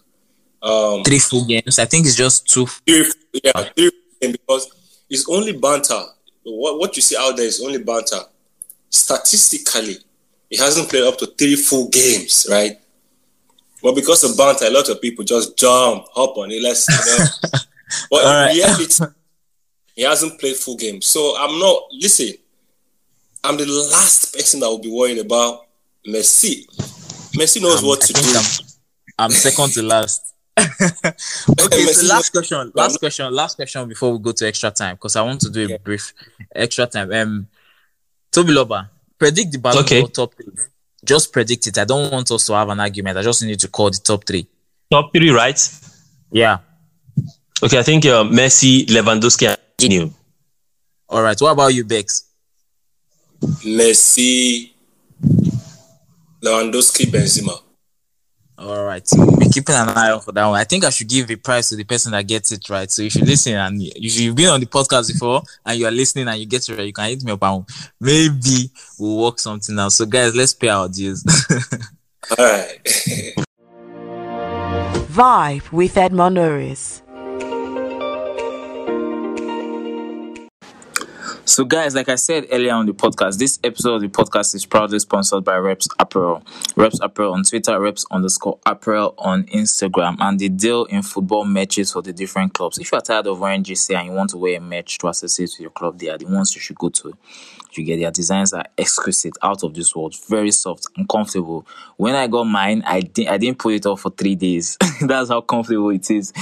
[0.62, 1.78] um, three full games.
[1.78, 2.66] I think it's just two.
[2.66, 3.10] Three,
[3.42, 4.70] yeah, three because
[5.08, 6.02] it's only banter.
[6.44, 8.20] What what you see out there is only banter.
[8.90, 9.98] Statistically,
[10.50, 12.76] he hasn't played up to three full games, right?
[13.82, 16.62] But because of banter, a lot of people just jump, hop on it.
[16.62, 17.60] Let's, you know.
[18.10, 18.52] but in right.
[18.52, 19.04] reality,
[19.94, 21.06] he hasn't played full games.
[21.06, 22.34] So I'm not, listen,
[23.42, 25.66] I'm the last person that will be worried about
[26.06, 26.66] Messi.
[27.32, 28.20] Messi knows um, what to do.
[28.20, 28.66] I'm,
[29.18, 30.34] I'm, second to last.
[30.58, 35.16] okay, so last question, last question, last question before we go to extra time because
[35.16, 35.76] I want to do a yeah.
[35.78, 36.12] brief
[36.54, 37.10] extra time.
[37.12, 37.48] Um,
[38.30, 38.90] Tobiloba,
[39.20, 40.02] Predict the Ballon okay.
[40.06, 40.50] top three.
[41.04, 41.76] Just predict it.
[41.76, 43.18] I don't want us to have an argument.
[43.18, 44.46] I just need to call the top three.
[44.90, 45.60] Top three, right?
[46.32, 46.58] Yeah.
[47.62, 50.14] Okay, I think uh, Messi, Lewandowski, and you.
[51.06, 51.38] All right.
[51.38, 52.24] What about you, Bex?
[53.62, 54.72] Messi,
[56.42, 57.60] Lewandowski, Benzema.
[58.60, 59.02] All right.
[59.38, 60.60] Be keeping an eye out for that one.
[60.60, 62.90] I think I should give a prize to the person that gets it right.
[62.90, 65.90] So if you listen and if you've been on the podcast before and you are
[65.90, 67.64] listening and you get it right, you can hit me up and
[67.98, 69.92] maybe we'll work something out.
[69.92, 71.24] So guys, let's pay our dues.
[72.38, 72.78] All right.
[75.08, 77.02] Vibe with Edmund Oris.
[81.50, 84.64] So, guys, like I said earlier on the podcast, this episode of the podcast is
[84.64, 86.44] proudly sponsored by Rebs Apparel.
[86.76, 91.90] Rebs Apparel on Twitter, Rebs underscore Apparel on Instagram, and they deal in football matches
[91.90, 92.78] for the different clubs.
[92.78, 95.08] If you are tired of wearing GC and you want to wear a match to
[95.08, 97.14] associate with your club, they are the ones you should go to.
[97.72, 101.66] You get their designs are exquisite, out of this world, very soft and comfortable.
[101.96, 104.76] When I got mine, I didn't I didn't put it off for three days.
[105.00, 106.32] That's how comfortable it is.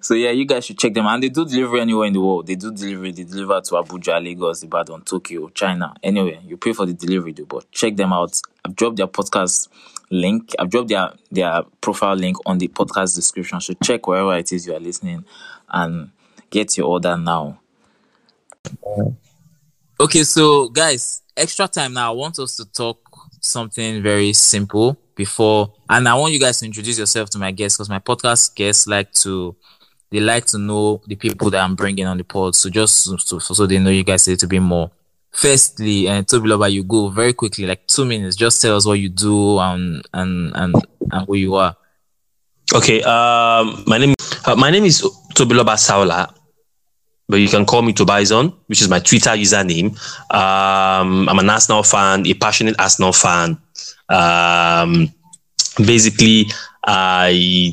[0.00, 1.06] So yeah, you guys should check them.
[1.06, 2.46] And they do delivery anywhere in the world.
[2.46, 3.12] They do delivery.
[3.12, 5.94] They deliver to Abuja, Lagos, Ibadan, Tokyo, China.
[6.02, 8.40] Anyway, you pay for the delivery, though, but check them out.
[8.64, 9.68] I've dropped their podcast
[10.10, 10.54] link.
[10.58, 13.60] I've dropped their their profile link on the podcast description.
[13.60, 15.24] So check wherever it is you are listening
[15.70, 16.10] and
[16.50, 17.60] get your order now.
[20.00, 22.12] Okay, so guys, extra time now.
[22.12, 22.98] I want us to talk
[23.40, 25.72] something very simple before.
[25.88, 28.86] And I want you guys to introduce yourself to my guests because my podcast guests
[28.86, 29.56] like to
[30.10, 32.54] they like to know the people that I'm bringing on the pod.
[32.56, 34.90] So just so, so, they know you guys a little bit more.
[35.30, 38.34] Firstly, and uh, Tobiloba, you go very quickly, like two minutes.
[38.36, 40.74] Just tell us what you do and and and
[41.12, 41.76] and who you are.
[42.74, 43.02] Okay.
[43.02, 44.14] Um, my name
[44.46, 45.76] uh, my name is Tobiloba
[47.28, 49.90] but you can call me Tobizon, which is my Twitter username.
[50.32, 53.58] Um, I'm an Arsenal fan, a passionate Arsenal fan.
[54.08, 55.12] Um,
[55.76, 56.46] basically,
[56.84, 57.72] I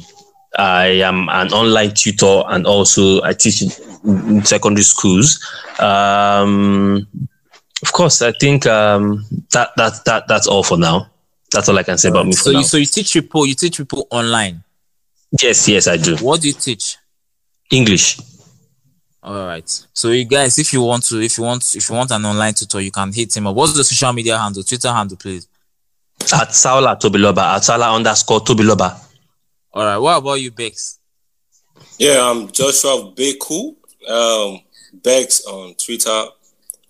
[0.57, 5.43] I am an online tutor and also I teach in secondary schools.
[5.79, 7.07] Um,
[7.81, 11.07] of course, I think um, that that that that's all for now.
[11.51, 12.33] That's all I can say about me.
[12.33, 12.59] so now.
[12.59, 14.63] you so you teach people you teach people online.
[15.41, 16.15] Yes, yes, I do.
[16.17, 16.97] What do you teach?
[17.71, 18.19] English.
[19.23, 19.67] All right.
[19.93, 22.53] So you guys, if you want to, if you want, if you want an online
[22.53, 23.55] tutor, you can hit him up.
[23.55, 24.63] What's the social media handle?
[24.63, 25.47] Twitter handle, please.
[26.31, 27.55] At Saula Tobiloba.
[27.55, 29.04] At Saula underscore Tobiloba.
[29.75, 29.97] All right.
[29.97, 30.99] What about you, Bex?
[31.99, 33.75] Yeah, I'm Joshua Ubeku.
[34.09, 34.61] Um,
[34.93, 36.23] Bex on Twitter.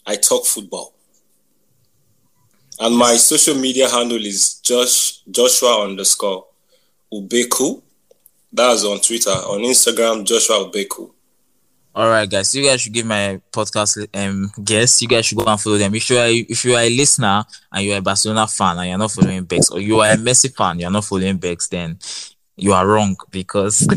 [0.05, 0.93] I talk football.
[2.79, 6.45] And my social media handle is Josh Joshua underscore
[7.11, 7.81] Ubeku.
[8.53, 9.31] That's on Twitter.
[9.31, 11.09] On Instagram, Joshua Ubeku.
[11.95, 12.53] All right, guys.
[12.53, 15.01] You guys should give my podcast um guests.
[15.01, 15.95] You guys should go and follow them.
[15.95, 18.89] If you are if you are a listener and you are a Barcelona fan and
[18.89, 21.97] you're not following Bex, or you are a Messi fan, you're not following Bex, then
[22.57, 23.79] you are wrong because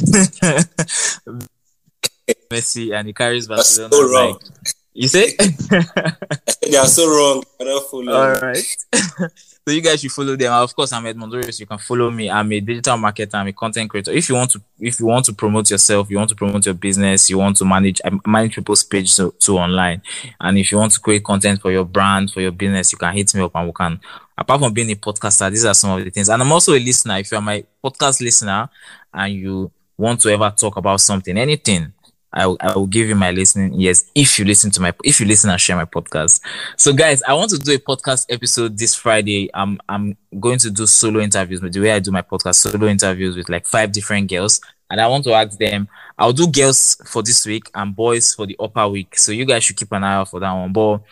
[2.50, 3.92] Messi and he carries Barcelona.
[3.92, 4.32] so wrong.
[4.32, 5.32] like- you say?
[6.68, 7.42] They are so wrong.
[7.60, 8.12] I don't follow.
[8.12, 8.56] All right.
[8.56, 10.52] so you guys should follow them.
[10.52, 11.60] Of course, I'm Edmund Oris.
[11.60, 12.28] You can follow me.
[12.30, 13.34] I'm a digital marketer.
[13.36, 14.10] I'm a content creator.
[14.10, 16.74] If you want to, if you want to promote yourself, you want to promote your
[16.74, 20.02] business, you want to manage, I manage people's page to, to online.
[20.40, 23.14] And if you want to create content for your brand, for your business, you can
[23.14, 24.00] hit me up and we can.
[24.38, 26.28] Apart from being a podcaster, these are some of the things.
[26.28, 27.18] And I'm also a listener.
[27.18, 28.68] If you're my podcast listener
[29.12, 31.92] and you want to ever talk about something, anything,
[32.32, 35.18] I will, I will give you my listening yes if you listen to my if
[35.18, 36.40] you listen and share my podcast.
[36.76, 39.50] So guys, I want to do a podcast episode this Friday.
[39.54, 43.36] I'm I'm going to do solo interviews the way I do my podcast, solo interviews
[43.36, 44.60] with like five different girls.
[44.90, 48.46] And I want to ask them, I'll do girls for this week and boys for
[48.46, 49.18] the upper week.
[49.18, 50.72] So you guys should keep an eye out for that one.
[50.72, 51.02] But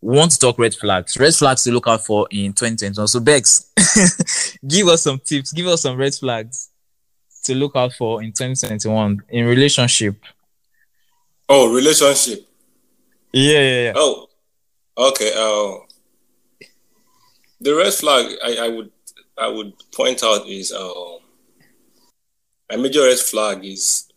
[0.00, 1.18] want to talk red flags.
[1.18, 3.08] Red flags to look out for in 2021.
[3.08, 3.72] So Bex,
[4.66, 6.70] give us some tips, give us some red flags
[7.44, 10.16] to look out for in 2021 in relationship.
[11.48, 12.46] Oh, relationship.
[13.32, 13.92] Yeah, yeah, yeah.
[13.96, 14.28] Oh,
[14.96, 15.32] okay.
[15.34, 15.84] Uh,
[17.60, 18.90] the red flag I, I would
[19.36, 21.18] I would point out is uh,
[22.70, 24.08] a major red flag is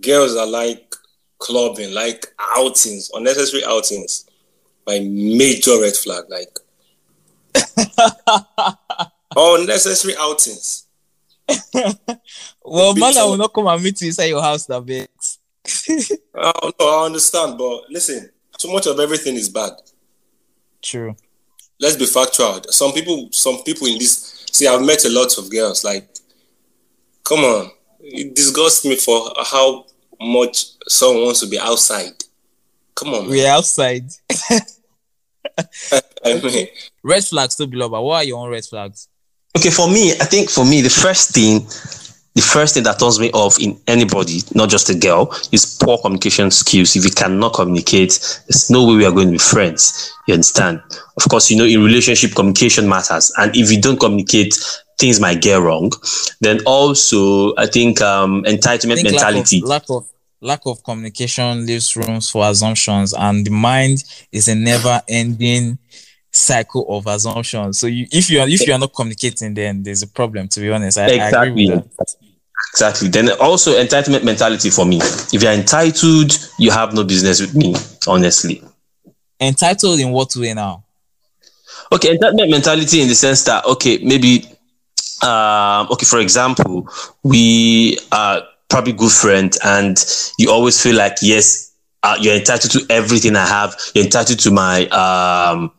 [0.00, 0.94] girls are like
[1.38, 4.26] clubbing, like outings, unnecessary outings.
[4.86, 6.58] My major red flag, like
[9.36, 10.86] unnecessary outings.
[12.64, 15.38] Well, man, I will not come and meet you inside your house, that.
[16.34, 19.72] Oh no, I understand, but listen, too much of everything is bad.
[20.80, 21.14] True.
[21.80, 22.62] let's be factual.
[22.70, 24.46] Some people, some people in this.
[24.50, 25.84] See, I've met a lot of girls.
[25.84, 26.08] Like,
[27.24, 27.70] come on,
[28.00, 29.86] it disgusts me for how
[30.20, 32.12] much someone wants to be outside.
[32.94, 33.30] Come on, man.
[33.30, 34.10] We're outside.
[36.24, 36.68] I
[37.02, 39.08] Red flags to below, but what are your own red flags?
[39.56, 41.60] Okay, for me, I think for me, the first thing,
[42.34, 45.98] the first thing that turns me off in anybody, not just a girl, is poor
[45.98, 46.96] communication skills.
[46.96, 48.18] If you cannot communicate,
[48.48, 50.14] there's no way we are going to be friends.
[50.26, 50.80] You understand?
[51.16, 53.30] Of course, you know, in relationship, communication matters.
[53.36, 54.54] And if you don't communicate,
[54.98, 55.92] things might get wrong.
[56.40, 59.60] Then also, I think um, entitlement I think mentality.
[59.60, 60.06] Lack of, lack of
[60.42, 65.78] lack of communication leaves rooms for assumptions, and the mind is a never-ending
[66.30, 67.78] cycle of assumptions.
[67.78, 70.48] So you, if you are if you are not communicating, then there's a problem.
[70.48, 71.70] To be honest, I, I agree Exactly.
[71.70, 72.14] with that.
[72.74, 73.08] Exactly.
[73.08, 74.96] Then also entitlement mentality for me.
[74.96, 77.74] If you're entitled, you have no business with me,
[78.06, 78.62] honestly.
[79.40, 80.84] Entitled in what way now?
[81.92, 84.44] Okay, entitlement mentality in the sense that okay, maybe
[85.22, 86.88] um okay, for example,
[87.22, 90.04] we are probably good friend, and
[90.38, 94.50] you always feel like yes, uh, you're entitled to everything I have, you're entitled to
[94.50, 95.70] my um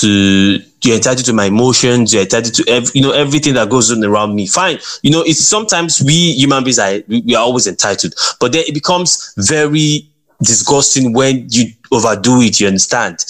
[0.00, 4.04] to you're entitled to my emotions, you're entitled to you know everything that goes on
[4.04, 4.46] around me.
[4.46, 4.78] Fine.
[5.02, 8.64] You know, it's sometimes we human beings are we, we are always entitled, but then
[8.66, 10.12] it becomes very
[10.42, 13.24] disgusting when you overdo it, you understand?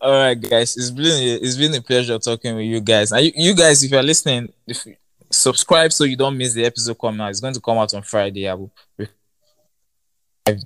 [0.00, 0.76] All right, guys.
[0.76, 3.12] It's been it's been a pleasure talking with you guys.
[3.12, 4.84] And you, you guys, if you're listening, if
[5.32, 7.30] subscribe so you don't miss the episode coming out.
[7.30, 8.48] It's going to come out on Friday.
[8.48, 8.72] I will
[10.46, 10.58] five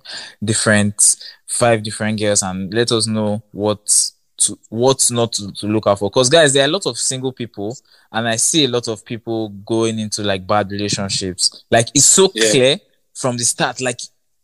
[0.43, 5.87] different five different girls and let us know what to what not to, to look
[5.87, 6.11] out for.
[6.11, 7.77] Because guys, there are a lot of single people,
[8.13, 11.65] and I see a lot of people going into like bad relationships.
[11.71, 12.51] Like it's so Yeah.
[12.51, 12.77] clear
[13.15, 13.81] from the start.
[13.81, 14.01] Like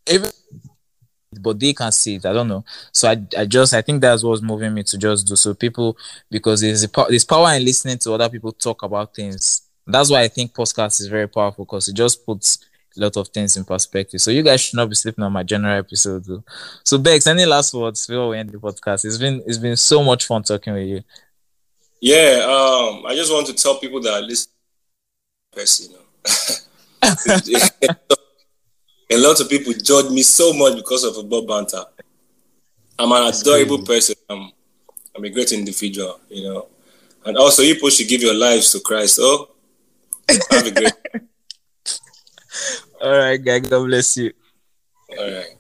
[0.07, 0.31] every
[1.41, 2.27] but they can see it.
[2.27, 2.63] I don't know.
[2.93, 5.55] So I, I just I think that's what's moving me to just do so.
[5.55, 5.97] People
[6.31, 9.63] because there's a there's power in listening to other people talk about things.
[9.87, 12.59] That's why I think podcast is very powerful because it just puts
[12.97, 14.21] a lot of things in perspective.
[14.21, 16.25] So you guys should not be sleeping on my general episode.
[16.25, 16.45] Though.
[16.85, 19.05] So Bex, any last words before we end the podcast?
[19.05, 21.03] It's been it's been so much fun talking with you.
[22.01, 24.51] Yeah, um, I just want to tell people that listen,
[25.53, 26.03] person, you know.
[29.11, 31.85] a lot of people judge me so much because of football banter.
[32.99, 34.17] I'm an adorable person.
[34.29, 34.51] I'm,
[35.15, 36.67] I'm a great individual, you know.
[37.25, 39.19] And also, you people should give your lives to Christ.
[39.21, 39.52] Oh,
[40.51, 40.93] have a great.
[43.03, 43.63] All right, guys.
[43.63, 44.33] God bless you.
[45.19, 45.57] All right.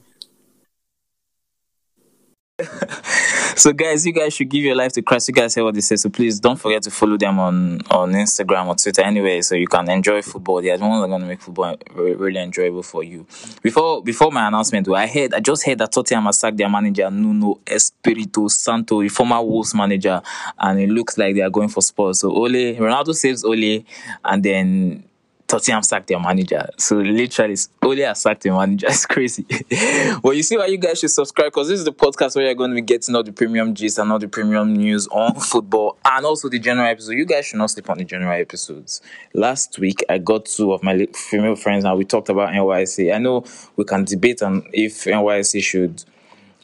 [3.63, 5.29] So guys, you guys should give your life to Christ.
[5.29, 5.95] You guys hear what they say.
[5.95, 9.69] So please don't forget to follow them on on Instagram or Twitter anyway, so you
[9.69, 10.61] can enjoy football.
[10.61, 13.25] They are the ones that are gonna make football re- really enjoyable for you.
[13.63, 17.09] Before before my announcement, I heard I just heard that Tottenham has sacked their manager
[17.09, 20.21] Nuno Espirito Santo, the former Wolves manager,
[20.59, 22.19] and it looks like they are going for Spurs.
[22.19, 23.85] So Ole Ronaldo saves Ole,
[24.25, 25.05] and then
[25.47, 26.67] Tottenham sacked their manager.
[26.79, 28.87] So literally, Ole has sacked their manager.
[28.91, 29.45] It's crazy.
[30.23, 32.55] well, you see why you guys should subscribe because this is the podcast where you're
[32.55, 35.99] going to be getting all the premium gist and all the premium news on football
[36.05, 37.13] and also the general episode.
[37.13, 39.03] You guys should not sleep on the general episodes.
[39.35, 43.15] Last week, I got two of my female friends and we talked about NYSC.
[43.15, 43.45] I know
[43.77, 46.05] we can debate on if NYSC should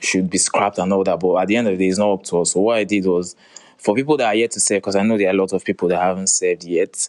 [0.01, 2.12] should be scrapped and all that, but at the end of the day, it's not
[2.12, 2.53] up to us.
[2.53, 3.37] So what I did was,
[3.79, 5.64] for people that are yet to save, because I know there are a lot of
[5.64, 7.09] people that haven't saved yet,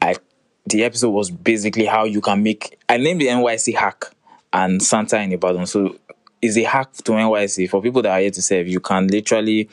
[0.00, 0.16] I
[0.66, 2.78] the episode was basically how you can make.
[2.88, 4.06] I named the NYSC hack
[4.52, 5.66] and Santa in Ibadan.
[5.66, 5.96] So
[6.42, 8.68] it's a hack to NYSC for people that are here to serve.
[8.68, 9.68] You can literally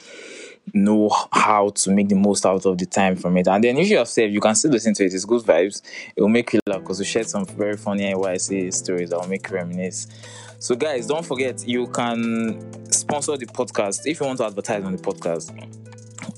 [0.73, 3.47] know how to make the most out of the time from it.
[3.47, 5.13] And then if you have saved, you can still listen to it.
[5.13, 5.81] It's good vibes.
[6.15, 9.27] It will make you laugh because we shared some very funny NYSC stories that will
[9.27, 10.07] make you reminisce.
[10.59, 14.95] So guys, don't forget you can sponsor the podcast if you want to advertise on
[14.95, 15.51] the podcast.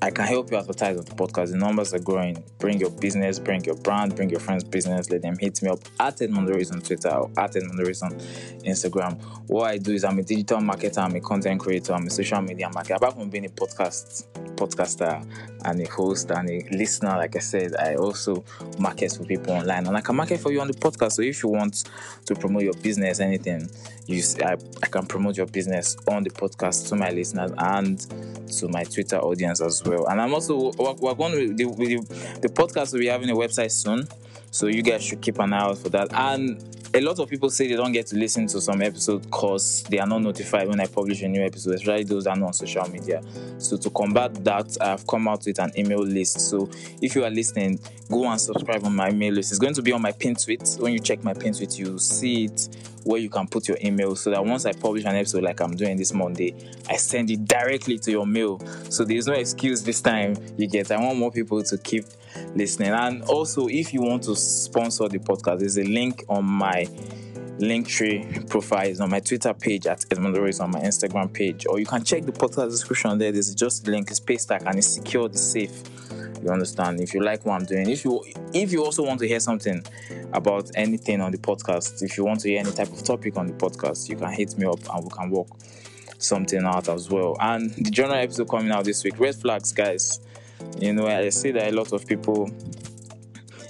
[0.05, 1.49] I can help you advertise on the podcast.
[1.49, 2.43] The numbers are growing.
[2.59, 5.09] Bring your business, bring your brand, bring your friend's business.
[5.09, 8.11] Let them hit me up at Edmund Oris on Twitter or at Edmund Oris on
[8.11, 9.19] Instagram.
[9.47, 12.39] What I do is I'm a digital marketer, I'm a content creator, I'm a social
[12.43, 12.97] media marketer.
[12.97, 15.25] Apart from being a podcast podcaster
[15.65, 18.43] and a host and a listener, like I said, I also
[18.77, 21.13] market for people online and I can market for you on the podcast.
[21.13, 21.83] So if you want
[22.27, 23.69] to promote your business, anything,
[24.05, 27.99] you I, I can promote your business on the podcast to my listeners and
[28.59, 29.94] to my Twitter audience as well.
[30.03, 33.35] And I'm also we're, we're going to the, the, the podcast will be having a
[33.35, 34.07] website soon,
[34.55, 36.13] so you guys should keep an eye out for that.
[36.13, 39.83] And a lot of people say they don't get to listen to some episodes because
[39.89, 42.47] they are not notified when I publish a new episode, especially those that are not
[42.47, 43.21] on social media.
[43.57, 46.39] So to combat that, I've come out with an email list.
[46.39, 46.69] So
[47.01, 49.51] if you are listening, go and subscribe on my email list.
[49.51, 50.77] It's going to be on my pin tweet.
[50.79, 52.69] When you check my pin tweet, you see it
[53.03, 55.75] where you can put your email so that once I publish an episode like I'm
[55.75, 56.55] doing this Monday,
[56.89, 58.61] I send it directly to your mail.
[58.89, 60.91] So there's no excuse this time you get.
[60.91, 62.05] I want more people to keep
[62.55, 62.91] listening.
[62.91, 66.87] And also, if you want to sponsor the podcast, there's a link on my
[67.59, 71.79] Linktree profile is on my Twitter page at Edmund Oris on my Instagram page, or
[71.79, 73.31] you can check the podcast description there.
[73.31, 75.71] There's just a link, it's Paystack, and it's secure, it's safe.
[76.43, 76.99] You understand?
[76.99, 78.23] If you like what I'm doing, if you
[78.53, 79.81] if you also want to hear something
[80.33, 83.47] about anything on the podcast, if you want to hear any type of topic on
[83.47, 85.47] the podcast, you can hit me up and we can work
[86.17, 87.37] something out as well.
[87.39, 90.19] And the general episode coming out this week, red flags, guys.
[90.79, 92.49] You know, I see that a lot of people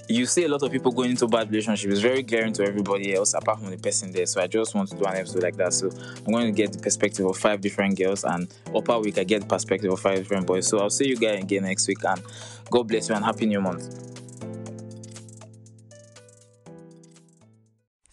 [0.08, 1.92] you see a lot of people going into bad relationships.
[1.92, 4.26] It's very glaring to everybody else apart from the person there.
[4.26, 5.72] So I just want to do an episode like that.
[5.72, 5.90] So
[6.24, 9.42] I'm going to get the perspective of five different girls, and upper week I get
[9.42, 10.66] the perspective of five different boys.
[10.68, 12.22] So I'll see you guys again next week, and
[12.70, 14.02] God bless you and happy new month.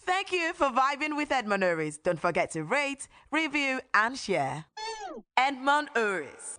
[0.00, 1.98] Thank you for vibing with Edmund Oris.
[1.98, 4.64] Don't forget to rate, review, and share.
[5.36, 6.58] Edmund Oris.